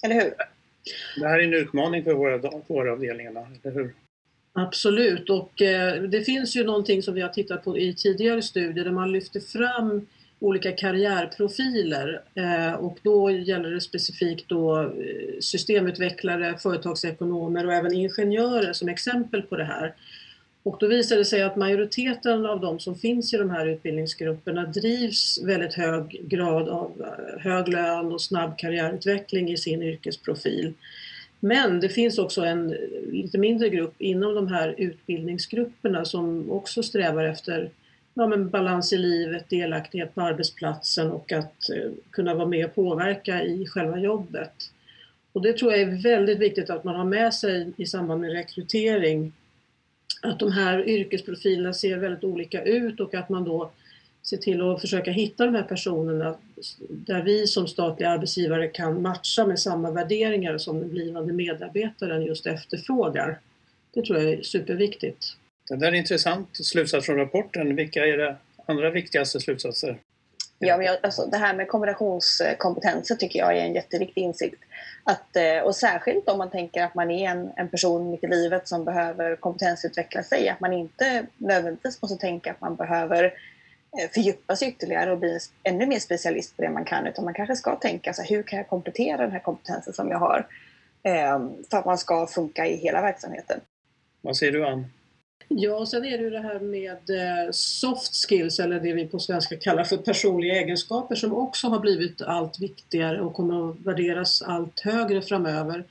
Eller 0.05 0.15
hur? 0.15 0.35
Det 1.21 1.29
här 1.29 1.39
är 1.39 1.45
en 1.45 1.55
utmaning 1.55 2.05
för 2.05 2.13
våra, 2.13 2.39
våra 2.67 2.93
avdelningar, 2.93 3.31
eller 3.31 3.75
hur? 3.75 3.95
Absolut, 4.59 5.31
och 5.31 5.63
eh, 5.63 6.03
det 6.03 6.21
finns 6.21 6.57
ju 6.57 6.65
någonting 6.65 7.03
som 7.03 7.15
vi 7.15 7.21
har 7.21 7.29
tittat 7.29 7.65
på 7.65 7.79
i 7.79 7.95
tidigare 7.95 8.43
studier 8.43 8.85
där 8.85 8.93
man 8.93 9.13
lyfter 9.13 9.41
fram 9.41 10.07
olika 10.39 10.73
karriärprofiler 10.73 12.23
eh, 12.35 12.73
och 12.75 12.99
då 13.03 13.31
gäller 13.31 13.71
det 13.71 13.81
specifikt 13.81 14.49
då 14.49 14.81
eh, 14.81 14.89
systemutvecklare, 15.41 16.59
företagsekonomer 16.59 17.67
och 17.67 17.73
även 17.73 17.95
ingenjörer 17.95 18.73
som 18.73 18.89
exempel 18.89 19.43
på 19.43 19.57
det 19.57 19.65
här. 19.65 19.95
Och 20.63 20.77
då 20.81 20.87
visar 20.87 21.17
det 21.17 21.25
sig 21.25 21.43
att 21.43 21.57
majoriteten 21.57 22.47
av 22.47 22.61
de 22.61 22.81
som 22.81 22.95
finns 22.95 23.35
i 23.35 23.37
de 23.37 23.51
här 23.51 23.67
utbildningsgrupperna 23.67 24.67
drivs 24.67 25.43
väldigt 25.45 25.75
hög 25.75 26.21
grad 26.29 26.69
av 26.69 26.93
eh, 27.01 27.41
hög 27.41 27.69
lön 27.69 28.13
och 28.13 28.23
snabb 28.23 28.59
karriärutveckling 28.59 29.53
i 29.53 29.57
sin 29.57 29.83
yrkesprofil. 29.83 30.75
Men 31.41 31.81
det 31.81 31.89
finns 31.89 32.19
också 32.19 32.45
en 32.45 32.73
eh, 32.73 33.13
lite 33.13 33.39
mindre 33.39 33.69
grupp 33.69 33.95
inom 33.99 34.35
de 34.35 34.49
här 34.49 34.75
utbildningsgrupperna 34.79 36.05
som 36.05 36.51
också 36.51 36.83
strävar 36.83 37.25
efter 37.25 37.71
ja, 38.15 38.27
men 38.27 38.49
balans 38.49 38.93
i 38.93 38.99
livet, 38.99 39.51
delaktighet 39.51 40.15
på 40.15 40.21
arbetsplatsen 40.21 41.11
och 41.11 41.33
att 41.33 41.71
eh, 41.71 41.91
kunna 42.11 42.35
vara 42.35 42.49
med 42.49 42.67
och 42.67 42.75
påverka 42.75 43.43
i 43.43 43.67
själva 43.67 43.99
jobbet. 43.99 44.71
Och 45.33 45.43
det 45.43 45.53
tror 45.53 45.73
jag 45.73 45.81
är 45.81 46.03
väldigt 46.03 46.39
viktigt 46.39 46.71
att 46.71 46.85
man 46.85 46.95
har 46.95 47.05
med 47.05 47.35
sig 47.35 47.73
i 47.77 47.87
samband 47.87 48.21
med 48.21 48.33
rekrytering. 48.33 49.33
Att 50.23 50.39
de 50.39 50.53
här 50.53 50.89
yrkesprofilerna 50.89 51.73
ser 51.73 51.99
väldigt 51.99 52.25
olika 52.25 52.63
ut 52.63 53.01
och 53.01 53.15
att 53.15 53.29
man 53.29 53.45
då 53.45 53.71
ser 54.23 54.37
till 54.37 54.63
att 54.63 54.81
försöka 54.81 55.11
hitta 55.11 55.47
de 55.47 55.55
här 55.55 55.63
personerna 55.63 56.37
där 56.89 57.23
vi 57.23 57.47
som 57.47 57.69
statliga 57.69 58.11
arbetsgivare 58.11 58.69
kan 58.69 59.03
matcha 59.03 59.47
med 59.47 59.59
samma 59.59 59.91
värderingar 59.91 60.59
som 60.59 60.81
den 60.81 60.91
blivande 60.91 61.33
medarbetaren 61.33 62.23
just 62.23 62.47
efterfrågar. 62.47 63.41
Det 63.95 64.03
tror 64.03 64.19
jag 64.19 64.33
är 64.33 64.43
superviktigt. 64.43 65.25
Det 65.69 65.77
där 65.77 65.89
är 65.89 65.93
intressant 65.93 66.49
slutsats 66.53 67.07
från 67.07 67.17
rapporten. 67.17 67.77
Vilka 67.77 68.07
är 68.07 68.17
det 68.17 68.37
andra 68.67 68.91
viktigaste 68.91 69.41
slutsatser? 69.41 69.99
Ja, 70.59 70.77
men 70.77 70.87
jag, 70.87 70.97
alltså, 71.03 71.27
det 71.27 71.37
här 71.37 71.55
med 71.55 71.69
kombinationskompetenser 71.69 73.15
tycker 73.15 73.39
jag 73.39 73.57
är 73.57 73.65
en 73.65 73.75
jätteviktig 73.75 74.23
insikt. 74.23 74.63
Att, 75.05 75.37
eh, 75.37 75.59
och 75.59 75.77
särskilt 75.77 76.29
om 76.29 76.39
man 76.39 76.51
tänker 76.51 76.83
att 76.83 76.95
man 76.95 77.11
är 77.11 77.31
en, 77.31 77.51
en 77.57 77.69
person 77.69 78.11
mitt 78.11 78.25
i 78.25 78.27
livet 78.27 78.69
som 78.69 78.85
behöver 78.85 79.37
kompetensutveckla 79.37 80.23
sig. 80.23 80.49
Att 80.49 80.61
man 80.61 80.73
inte 80.73 81.27
nödvändigtvis 81.37 82.03
måste 82.03 82.17
tänka 82.17 82.51
att 82.51 82.61
man 82.61 82.77
behöver 82.77 83.25
eh, 83.25 83.31
fördjupa 84.15 84.57
sig 84.57 84.69
ytterligare 84.69 85.13
och 85.13 85.19
bli 85.19 85.39
ännu 85.63 85.87
mer 85.87 85.99
specialist 85.99 86.57
på 86.57 86.63
det 86.63 86.71
man 86.71 86.85
kan. 86.85 87.07
Utan 87.07 87.25
man 87.25 87.35
kanske 87.35 87.57
ska 87.57 87.77
tänka 87.77 88.13
så 88.13 88.23
här, 88.23 88.29
hur 88.29 88.43
kan 88.43 88.57
jag 88.57 88.69
komplettera 88.69 89.23
den 89.23 89.33
här 89.33 89.41
kompetensen 89.41 89.93
som 89.93 90.09
jag 90.09 90.19
har? 90.19 90.47
Eh, 91.03 91.49
för 91.71 91.79
att 91.79 91.85
man 91.85 91.99
ska 91.99 92.27
funka 92.27 92.67
i 92.67 92.77
hela 92.77 93.03
verksamheten. 93.03 93.61
Vad 94.21 94.37
säger 94.37 94.53
du 94.53 94.67
Ann? 94.67 94.87
Ja, 95.49 95.77
och 95.77 95.89
sen 95.89 96.05
är 96.05 96.19
det 96.19 96.25
ju 96.25 96.31
det 96.31 96.41
här 96.41 96.61
med 96.61 97.11
eh, 97.11 97.51
soft 97.51 98.29
skills 98.29 98.59
eller 98.59 98.81
det 98.81 98.93
vi 98.93 99.07
på 99.07 99.19
svenska 99.19 99.57
kallar 99.57 99.85
för 99.85 99.97
personliga 99.97 100.55
egenskaper 100.55 101.15
som 101.15 101.35
också 101.35 101.69
har 101.69 101.81
blivit 101.81 102.23
allt 102.23 102.61
viktigare 102.61 103.21
och 103.21 103.35
kommer 103.35 103.71
att 103.71 103.77
värderas 103.81 104.43
allt 104.43 104.81
högre 104.81 105.23
framöver. 105.23 105.85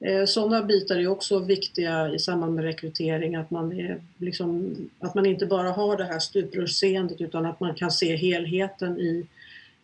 Eh, 0.00 0.24
sådana 0.24 0.62
bitar 0.62 0.96
är 0.96 1.06
också 1.06 1.38
viktiga 1.38 2.14
i 2.14 2.18
samband 2.18 2.54
med 2.54 2.64
rekrytering, 2.64 3.34
att 3.34 3.50
man, 3.50 3.72
är 3.72 4.00
liksom, 4.18 4.76
att 4.98 5.14
man 5.14 5.26
inte 5.26 5.46
bara 5.46 5.70
har 5.70 5.96
det 5.96 6.04
här 6.04 6.18
stuprörsseendet 6.18 7.20
utan 7.20 7.46
att 7.46 7.60
man 7.60 7.74
kan 7.74 7.90
se 7.90 8.16
helheten 8.16 8.98
i, 9.00 9.26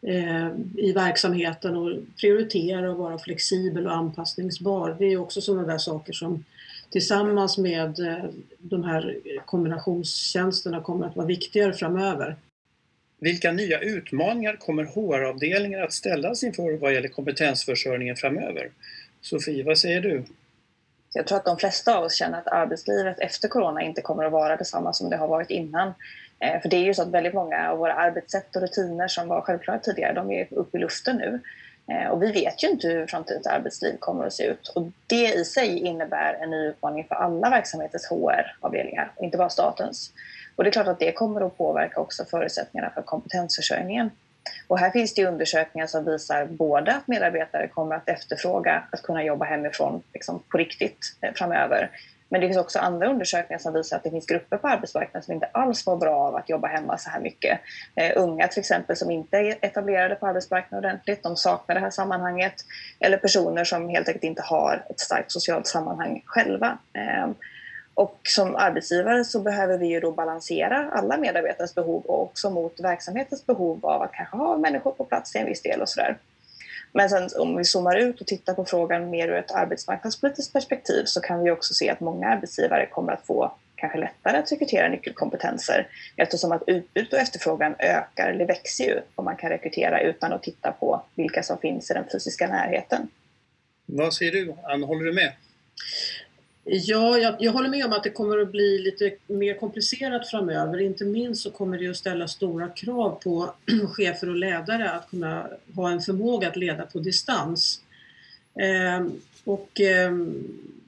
eh, 0.02 0.48
i 0.76 0.92
verksamheten 0.92 1.76
och 1.76 1.98
prioritera 2.20 2.90
och 2.90 2.96
vara 2.96 3.18
flexibel 3.18 3.86
och 3.86 3.94
anpassningsbar. 3.94 4.96
Det 4.98 5.04
är 5.04 5.16
också 5.16 5.40
sådana 5.40 5.66
där 5.66 5.78
saker 5.78 6.12
som 6.12 6.44
tillsammans 6.90 7.58
med 7.58 7.98
eh, 7.98 8.24
de 8.58 8.84
här 8.84 9.18
kombinationstjänsterna 9.46 10.80
kommer 10.80 11.06
att 11.06 11.16
vara 11.16 11.26
viktigare 11.26 11.72
framöver. 11.72 12.36
Vilka 13.20 13.52
nya 13.52 13.80
utmaningar 13.80 14.56
kommer 14.56 14.84
HR-avdelningar 14.84 15.82
att 15.82 15.92
ställas 15.92 16.44
inför 16.44 16.76
vad 16.76 16.94
gäller 16.94 17.08
kompetensförsörjningen 17.08 18.16
framöver? 18.16 18.70
Sofie, 19.24 19.64
vad 19.64 19.78
säger 19.78 20.00
du? 20.00 20.24
Jag 21.14 21.26
tror 21.26 21.38
att 21.38 21.44
de 21.44 21.58
flesta 21.58 21.98
av 21.98 22.04
oss 22.04 22.14
känner 22.14 22.38
att 22.38 22.48
arbetslivet 22.48 23.20
efter 23.20 23.48
corona 23.48 23.82
inte 23.82 24.02
kommer 24.02 24.24
att 24.24 24.32
vara 24.32 24.56
detsamma 24.56 24.92
som 24.92 25.10
det 25.10 25.16
har 25.16 25.28
varit 25.28 25.50
innan. 25.50 25.94
Eh, 26.38 26.60
för 26.62 26.68
det 26.68 26.76
är 26.76 26.84
ju 26.84 26.94
så 26.94 27.02
att 27.02 27.08
väldigt 27.08 27.34
många 27.34 27.70
av 27.70 27.78
våra 27.78 27.94
arbetssätt 27.94 28.56
och 28.56 28.62
rutiner 28.62 29.08
som 29.08 29.28
var 29.28 29.40
självklara 29.40 29.78
tidigare, 29.78 30.12
de 30.12 30.30
är 30.30 30.48
uppe 30.50 30.78
i 30.78 30.80
luften 30.80 31.16
nu. 31.16 31.40
Eh, 31.94 32.10
och 32.10 32.22
vi 32.22 32.32
vet 32.32 32.64
ju 32.64 32.68
inte 32.68 32.88
hur 32.88 33.06
framtidens 33.06 33.46
arbetsliv 33.46 33.96
kommer 33.98 34.26
att 34.26 34.32
se 34.32 34.44
ut. 34.44 34.68
Och 34.68 34.86
det 35.06 35.34
i 35.34 35.44
sig 35.44 35.78
innebär 35.78 36.34
en 36.34 36.50
ny 36.50 36.66
utmaning 36.66 37.04
för 37.04 37.14
alla 37.14 37.50
verksamheters 37.50 38.06
HR-avdelningar, 38.10 39.12
inte 39.20 39.38
bara 39.38 39.50
statens. 39.50 40.12
Och 40.56 40.64
det 40.64 40.70
är 40.70 40.72
klart 40.72 40.86
att 40.86 40.98
det 40.98 41.12
kommer 41.12 41.40
att 41.46 41.58
påverka 41.58 42.00
också 42.00 42.24
förutsättningarna 42.24 42.90
för 42.90 43.02
kompetensförsörjningen. 43.02 44.10
Och 44.66 44.78
här 44.78 44.90
finns 44.90 45.14
det 45.14 45.26
undersökningar 45.26 45.86
som 45.86 46.04
visar 46.04 46.46
både 46.46 46.94
att 46.94 47.08
medarbetare 47.08 47.68
kommer 47.68 47.96
att 47.96 48.08
efterfråga 48.08 48.84
att 48.92 49.02
kunna 49.02 49.24
jobba 49.24 49.44
hemifrån 49.44 50.02
liksom 50.12 50.42
på 50.48 50.58
riktigt 50.58 51.16
eh, 51.20 51.32
framöver, 51.34 51.90
Men 52.28 52.40
det 52.40 52.46
finns 52.46 52.58
också 52.58 52.78
andra 52.78 53.10
undersökningar 53.10 53.58
som 53.58 53.72
visar 53.72 53.96
att 53.96 54.02
det 54.02 54.10
finns 54.10 54.26
grupper 54.26 54.56
på 54.56 54.68
arbetsmarknaden 54.68 55.22
som 55.22 55.34
inte 55.34 55.46
alls 55.52 55.86
mår 55.86 55.96
bra 55.96 56.16
av 56.16 56.36
att 56.36 56.48
jobba 56.48 56.68
hemma 56.68 56.98
så 56.98 57.10
här 57.10 57.20
mycket. 57.20 57.60
Eh, 57.94 58.12
unga 58.16 58.48
till 58.48 58.60
exempel 58.60 58.96
som 58.96 59.10
inte 59.10 59.36
är 59.38 59.56
etablerade 59.60 60.14
på 60.14 60.26
arbetsmarknaden 60.26 60.90
ordentligt, 60.90 61.22
de 61.22 61.36
saknar 61.36 61.74
det 61.74 61.80
här 61.80 61.90
sammanhanget. 61.90 62.54
Eller 63.00 63.16
personer 63.16 63.64
som 63.64 63.88
helt 63.88 64.08
enkelt 64.08 64.24
inte 64.24 64.42
har 64.42 64.84
ett 64.90 65.00
starkt 65.00 65.32
socialt 65.32 65.66
sammanhang 65.66 66.22
själva. 66.26 66.78
Eh, 66.92 67.28
och 67.94 68.20
som 68.22 68.56
arbetsgivare 68.56 69.24
så 69.24 69.40
behöver 69.40 69.78
vi 69.78 69.86
ju 69.86 70.00
då 70.00 70.12
balansera 70.12 70.90
alla 70.92 71.16
medarbetares 71.16 71.74
behov 71.74 72.04
och 72.04 72.22
också 72.22 72.50
mot 72.50 72.80
verksamhetens 72.80 73.46
behov 73.46 73.86
av 73.86 74.02
att 74.02 74.12
kanske 74.12 74.36
ha 74.36 74.58
människor 74.58 74.90
på 74.90 75.04
plats 75.04 75.34
i 75.34 75.38
en 75.38 75.46
viss 75.46 75.62
del 75.62 75.80
och 75.80 75.88
sådär. 75.88 76.18
Men 76.92 77.08
sen 77.08 77.28
om 77.38 77.56
vi 77.56 77.64
zoomar 77.64 77.96
ut 77.96 78.20
och 78.20 78.26
tittar 78.26 78.54
på 78.54 78.64
frågan 78.64 79.10
mer 79.10 79.28
ur 79.28 79.34
ett 79.34 79.52
arbetsmarknadspolitiskt 79.52 80.52
perspektiv 80.52 81.04
så 81.04 81.20
kan 81.20 81.44
vi 81.44 81.50
också 81.50 81.74
se 81.74 81.90
att 81.90 82.00
många 82.00 82.28
arbetsgivare 82.28 82.86
kommer 82.86 83.12
att 83.12 83.26
få 83.26 83.54
kanske 83.74 83.98
lättare 83.98 84.38
att 84.38 84.52
rekrytera 84.52 84.88
nyckelkompetenser 84.88 85.88
eftersom 86.16 86.52
att 86.52 86.62
utbud 86.66 87.12
och 87.12 87.18
efterfrågan 87.18 87.74
ökar 87.78 88.30
eller 88.30 88.46
växer 88.46 88.84
ju 88.84 89.00
om 89.14 89.24
man 89.24 89.36
kan 89.36 89.50
rekrytera 89.50 90.00
utan 90.00 90.32
att 90.32 90.42
titta 90.42 90.72
på 90.72 91.02
vilka 91.14 91.42
som 91.42 91.58
finns 91.58 91.90
i 91.90 91.94
den 91.94 92.04
fysiska 92.12 92.46
närheten. 92.46 93.08
Vad 93.86 94.14
säger 94.14 94.32
du, 94.32 94.54
Ann? 94.62 94.82
Håller 94.82 95.04
du 95.04 95.12
med? 95.12 95.32
Ja, 96.66 97.18
jag, 97.18 97.36
jag, 97.38 97.52
håller 97.52 97.68
med 97.68 97.84
om 97.84 97.92
att 97.92 98.02
det 98.02 98.10
kommer 98.10 98.38
att 98.38 98.52
bli 98.52 98.78
lite 98.78 99.12
mer 99.26 99.54
komplicerat 99.54 100.30
framöver. 100.30 100.80
Inte 100.80 101.04
minst 101.04 101.42
så 101.42 101.50
kommer 101.50 101.78
det 101.78 101.88
att 101.88 101.96
ställa 101.96 102.28
stora 102.28 102.68
krav 102.68 103.20
på 103.24 103.54
chefer 103.88 104.28
och 104.28 104.36
ledare 104.36 104.90
att 104.90 105.10
kunna 105.10 105.48
ha 105.74 105.90
en 105.90 106.00
förmåga 106.00 106.48
att 106.48 106.56
leda 106.56 106.86
på 106.86 106.98
distans. 106.98 107.80
Eh, 108.60 109.06
och 109.44 109.80
eh, 109.80 110.12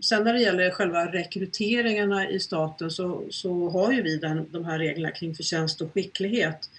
sen 0.00 0.24
när 0.24 0.32
det 0.32 0.40
gäller 0.40 0.70
själva 0.70 1.12
rekryteringarna 1.12 2.28
i 2.28 2.40
staten 2.40 2.90
så, 2.90 3.22
så 3.30 3.68
har 3.68 3.92
ju 3.92 4.02
vi 4.02 4.16
den, 4.16 4.46
de 4.50 4.64
här 4.64 4.78
reglerna 4.78 5.10
kring 5.10 5.34
förtjänst 5.34 5.80
och 5.80 5.92
skicklighet. 5.94 6.70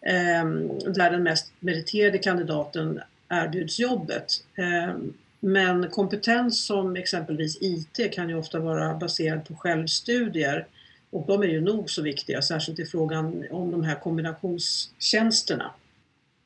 Eh, 0.00 0.44
där 0.92 1.10
den 1.10 1.22
mest 1.22 1.52
meriterade 1.60 2.18
kandidaten 2.18 3.00
erbjuds 3.28 3.78
jobbet. 3.78 4.44
Ehm, 4.54 5.12
men 5.40 5.90
kompetens 5.90 6.66
som 6.66 6.96
exempelvis 6.96 7.58
IT 7.60 8.12
kan 8.12 8.28
ju 8.28 8.34
ofta 8.34 8.58
vara 8.58 8.94
baserad 8.94 9.44
på 9.48 9.54
självstudier 9.54 10.66
och 11.10 11.26
de 11.26 11.42
är 11.42 11.46
ju 11.46 11.60
nog 11.60 11.90
så 11.90 12.02
viktiga, 12.02 12.42
särskilt 12.42 12.78
i 12.78 12.84
frågan 12.84 13.44
om 13.50 13.70
de 13.70 13.84
här 13.84 13.94
kombinationstjänsterna. 13.94 15.70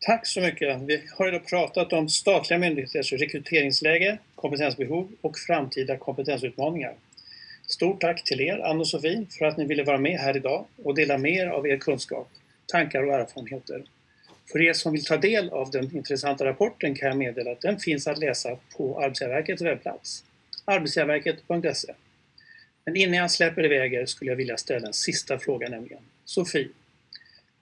Tack 0.01 0.27
så 0.27 0.41
mycket. 0.41 0.83
Vi 0.83 1.03
har 1.19 1.29
idag 1.29 1.47
pratat 1.47 1.93
om 1.93 2.09
statliga 2.09 2.59
myndigheters 2.59 3.13
rekryteringsläge, 3.13 4.19
kompetensbehov 4.35 5.13
och 5.21 5.39
framtida 5.39 5.97
kompetensutmaningar. 5.97 6.95
Stort 7.67 8.01
tack 8.01 8.25
till 8.25 8.41
er, 8.41 8.59
Ann 8.59 8.81
och 8.81 8.89
Sofie, 8.89 9.27
för 9.39 9.45
att 9.45 9.57
ni 9.57 9.65
ville 9.65 9.85
vara 9.85 9.99
med 9.99 10.19
här 10.19 10.37
idag 10.37 10.67
och 10.85 10.95
dela 10.95 11.19
med 11.19 11.33
er 11.33 11.47
av 11.47 11.67
er 11.67 11.77
kunskap, 11.77 12.29
tankar 12.67 13.03
och 13.03 13.15
erfarenheter. 13.15 13.83
För 14.53 14.63
er 14.63 14.73
som 14.73 14.93
vill 14.93 15.05
ta 15.05 15.17
del 15.17 15.51
av 15.51 15.71
den 15.71 15.97
intressanta 15.97 16.45
rapporten 16.45 16.95
kan 16.95 17.09
jag 17.09 17.17
meddela 17.17 17.53
att 17.53 17.61
den 17.61 17.79
finns 17.79 18.07
att 18.07 18.19
läsa 18.19 18.59
på 18.77 19.01
Arbetsgivarverkets 19.01 19.63
webbplats, 19.63 20.25
arbetsgivarverket.se. 20.65 21.93
Men 22.85 22.97
innan 22.97 23.15
jag 23.15 23.31
släpper 23.31 23.65
iväg 23.65 23.95
er 23.95 24.07
skulle 24.07 24.31
jag 24.31 24.37
vilja 24.37 24.57
ställa 24.57 24.87
en 24.87 24.93
sista 24.93 25.39
fråga 25.39 25.69
nämligen. 25.69 26.03
Sofie, 26.25 26.69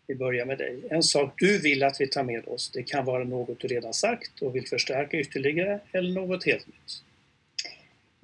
vi 0.07 0.15
börjar 0.15 0.47
med 0.47 0.59
dig. 0.59 0.79
En 0.91 1.03
sak 1.03 1.35
du 1.37 1.59
vill 1.59 1.83
att 1.83 2.01
vi 2.01 2.07
tar 2.07 2.23
med 2.23 2.49
oss, 2.49 2.71
det 2.71 2.83
kan 2.83 3.05
vara 3.05 3.25
något 3.25 3.61
du 3.61 3.69
redan 3.69 3.95
sagt 3.95 4.43
och 4.43 4.57
vill 4.57 4.69
förstärka 4.69 5.17
ytterligare 5.17 5.81
eller 5.93 6.11
något 6.11 6.45
helt 6.45 6.67
nytt. 6.67 7.03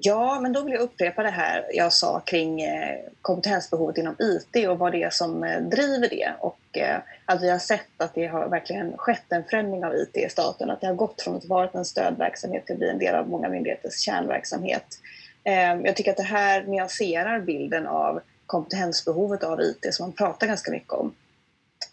Ja, 0.06 0.40
men 0.40 0.52
då 0.52 0.62
vill 0.62 0.72
jag 0.72 0.82
upprepa 0.82 1.22
det 1.22 1.30
här 1.30 1.64
jag 1.72 1.92
sa 1.92 2.20
kring 2.20 2.60
eh, 2.60 2.98
kompetensbehovet 3.22 3.98
inom 3.98 4.16
IT 4.18 4.68
och 4.68 4.78
vad 4.78 4.92
det 4.92 5.02
är 5.02 5.10
som 5.10 5.44
eh, 5.44 5.60
driver 5.60 6.08
det. 6.08 6.32
Och 6.40 6.78
eh, 6.78 6.98
att 7.24 7.42
vi 7.42 7.50
har 7.50 7.58
sett 7.58 7.86
att 7.96 8.14
det 8.14 8.26
har 8.26 8.48
verkligen 8.48 8.96
skett 8.96 9.24
en 9.28 9.44
förändring 9.44 9.84
av 9.84 9.94
IT 9.94 10.16
i 10.16 10.28
staten. 10.28 10.70
Att 10.70 10.80
det 10.80 10.86
har 10.86 10.94
gått 10.94 11.22
från 11.22 11.36
att 11.36 11.44
vara 11.44 11.70
en 11.74 11.84
stödverksamhet 11.84 12.66
till 12.66 12.72
att 12.72 12.78
bli 12.78 12.90
en 12.90 12.98
del 12.98 13.14
av 13.14 13.28
många 13.28 13.48
myndigheters 13.48 14.00
kärnverksamhet. 14.00 15.00
Ehm, 15.44 15.84
jag 15.84 15.96
tycker 15.96 16.10
att 16.10 16.16
det 16.16 16.22
här 16.22 16.62
nyanserar 16.62 17.40
bilden 17.40 17.86
av 17.86 18.20
kompetensbehovet 18.46 19.44
av 19.44 19.60
IT 19.60 19.94
som 19.94 20.04
man 20.04 20.12
pratar 20.12 20.46
ganska 20.46 20.70
mycket 20.70 20.92
om. 20.92 21.14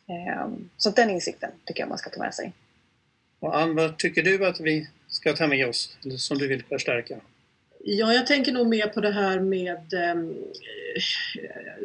Ehm, 0.07 0.69
så 0.77 0.89
den 0.89 1.09
insikten 1.09 1.51
tycker 1.65 1.81
jag 1.81 1.89
man 1.89 1.97
ska 1.97 2.09
ta 2.09 2.19
med 2.19 2.33
sig. 2.33 2.53
Och 3.39 3.57
Ann, 3.57 3.75
vad 3.75 3.97
tycker 3.97 4.23
du 4.23 4.47
att 4.47 4.59
vi 4.59 4.87
ska 5.07 5.33
ta 5.33 5.47
med 5.47 5.67
oss, 5.67 5.97
eller 6.05 6.17
som 6.17 6.37
du 6.37 6.47
vill 6.47 6.63
förstärka? 6.63 7.15
Ja, 7.83 8.13
jag 8.13 8.27
tänker 8.27 8.51
nog 8.51 8.67
mer 8.67 8.87
på 8.87 9.01
det 9.01 9.11
här 9.11 9.39
med 9.39 9.93
eh, 9.93 10.15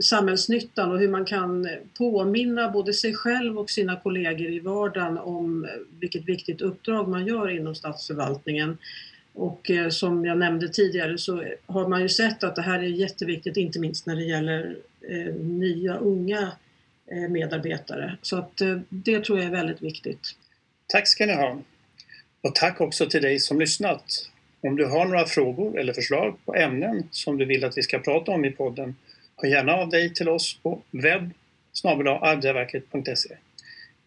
samhällsnyttan 0.00 0.92
och 0.92 0.98
hur 0.98 1.08
man 1.08 1.24
kan 1.24 1.68
påminna 1.98 2.70
både 2.70 2.94
sig 2.94 3.14
själv 3.14 3.58
och 3.58 3.70
sina 3.70 4.00
kollegor 4.00 4.50
i 4.50 4.60
vardagen 4.60 5.18
om 5.18 5.66
vilket 6.00 6.24
viktigt 6.24 6.60
uppdrag 6.60 7.08
man 7.08 7.26
gör 7.26 7.50
inom 7.50 7.74
statsförvaltningen. 7.74 8.78
Och 9.32 9.70
eh, 9.70 9.88
som 9.88 10.24
jag 10.24 10.38
nämnde 10.38 10.68
tidigare 10.68 11.18
så 11.18 11.44
har 11.66 11.88
man 11.88 12.02
ju 12.02 12.08
sett 12.08 12.44
att 12.44 12.56
det 12.56 12.62
här 12.62 12.78
är 12.78 12.82
jätteviktigt, 12.82 13.56
inte 13.56 13.78
minst 13.78 14.06
när 14.06 14.16
det 14.16 14.24
gäller 14.24 14.76
eh, 15.08 15.34
nya 15.34 15.96
unga 15.96 16.52
eh, 17.06 17.28
medarbetare. 17.28 18.16
Så 18.22 18.36
att 18.36 18.60
eh, 18.60 18.78
det 18.88 19.24
tror 19.24 19.38
jag 19.38 19.46
är 19.46 19.50
väldigt 19.50 19.82
viktigt. 19.82 20.20
Tack 20.86 21.08
ska 21.08 21.26
ni 21.26 21.34
ha. 21.34 21.62
Och 22.40 22.54
tack 22.54 22.80
också 22.80 23.06
till 23.06 23.22
dig 23.22 23.38
som 23.38 23.60
lyssnat. 23.60 24.30
Om 24.66 24.76
du 24.76 24.86
har 24.86 25.04
några 25.04 25.26
frågor 25.26 25.78
eller 25.78 25.92
förslag 25.92 26.38
på 26.44 26.54
ämnen 26.54 27.08
som 27.10 27.38
du 27.38 27.44
vill 27.44 27.64
att 27.64 27.78
vi 27.78 27.82
ska 27.82 27.98
prata 27.98 28.32
om 28.32 28.44
i 28.44 28.50
podden, 28.50 28.96
hör 29.36 29.48
gärna 29.48 29.72
av 29.72 29.88
dig 29.88 30.14
till 30.14 30.28
oss 30.28 30.58
på 30.62 30.82
webb 30.90 31.30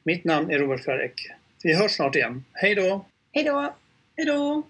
Mitt 0.03 0.23
namn 0.23 0.51
är 0.51 0.59
Robert 0.59 0.83
Färek. 0.83 1.31
Vi 1.63 1.73
hörs 1.73 1.91
snart 1.91 2.15
igen. 2.15 2.43
Hej 2.53 2.75
då! 2.75 3.05
Hej 3.31 3.43
då! 3.43 3.75
Hej 4.17 4.25
då! 4.25 4.63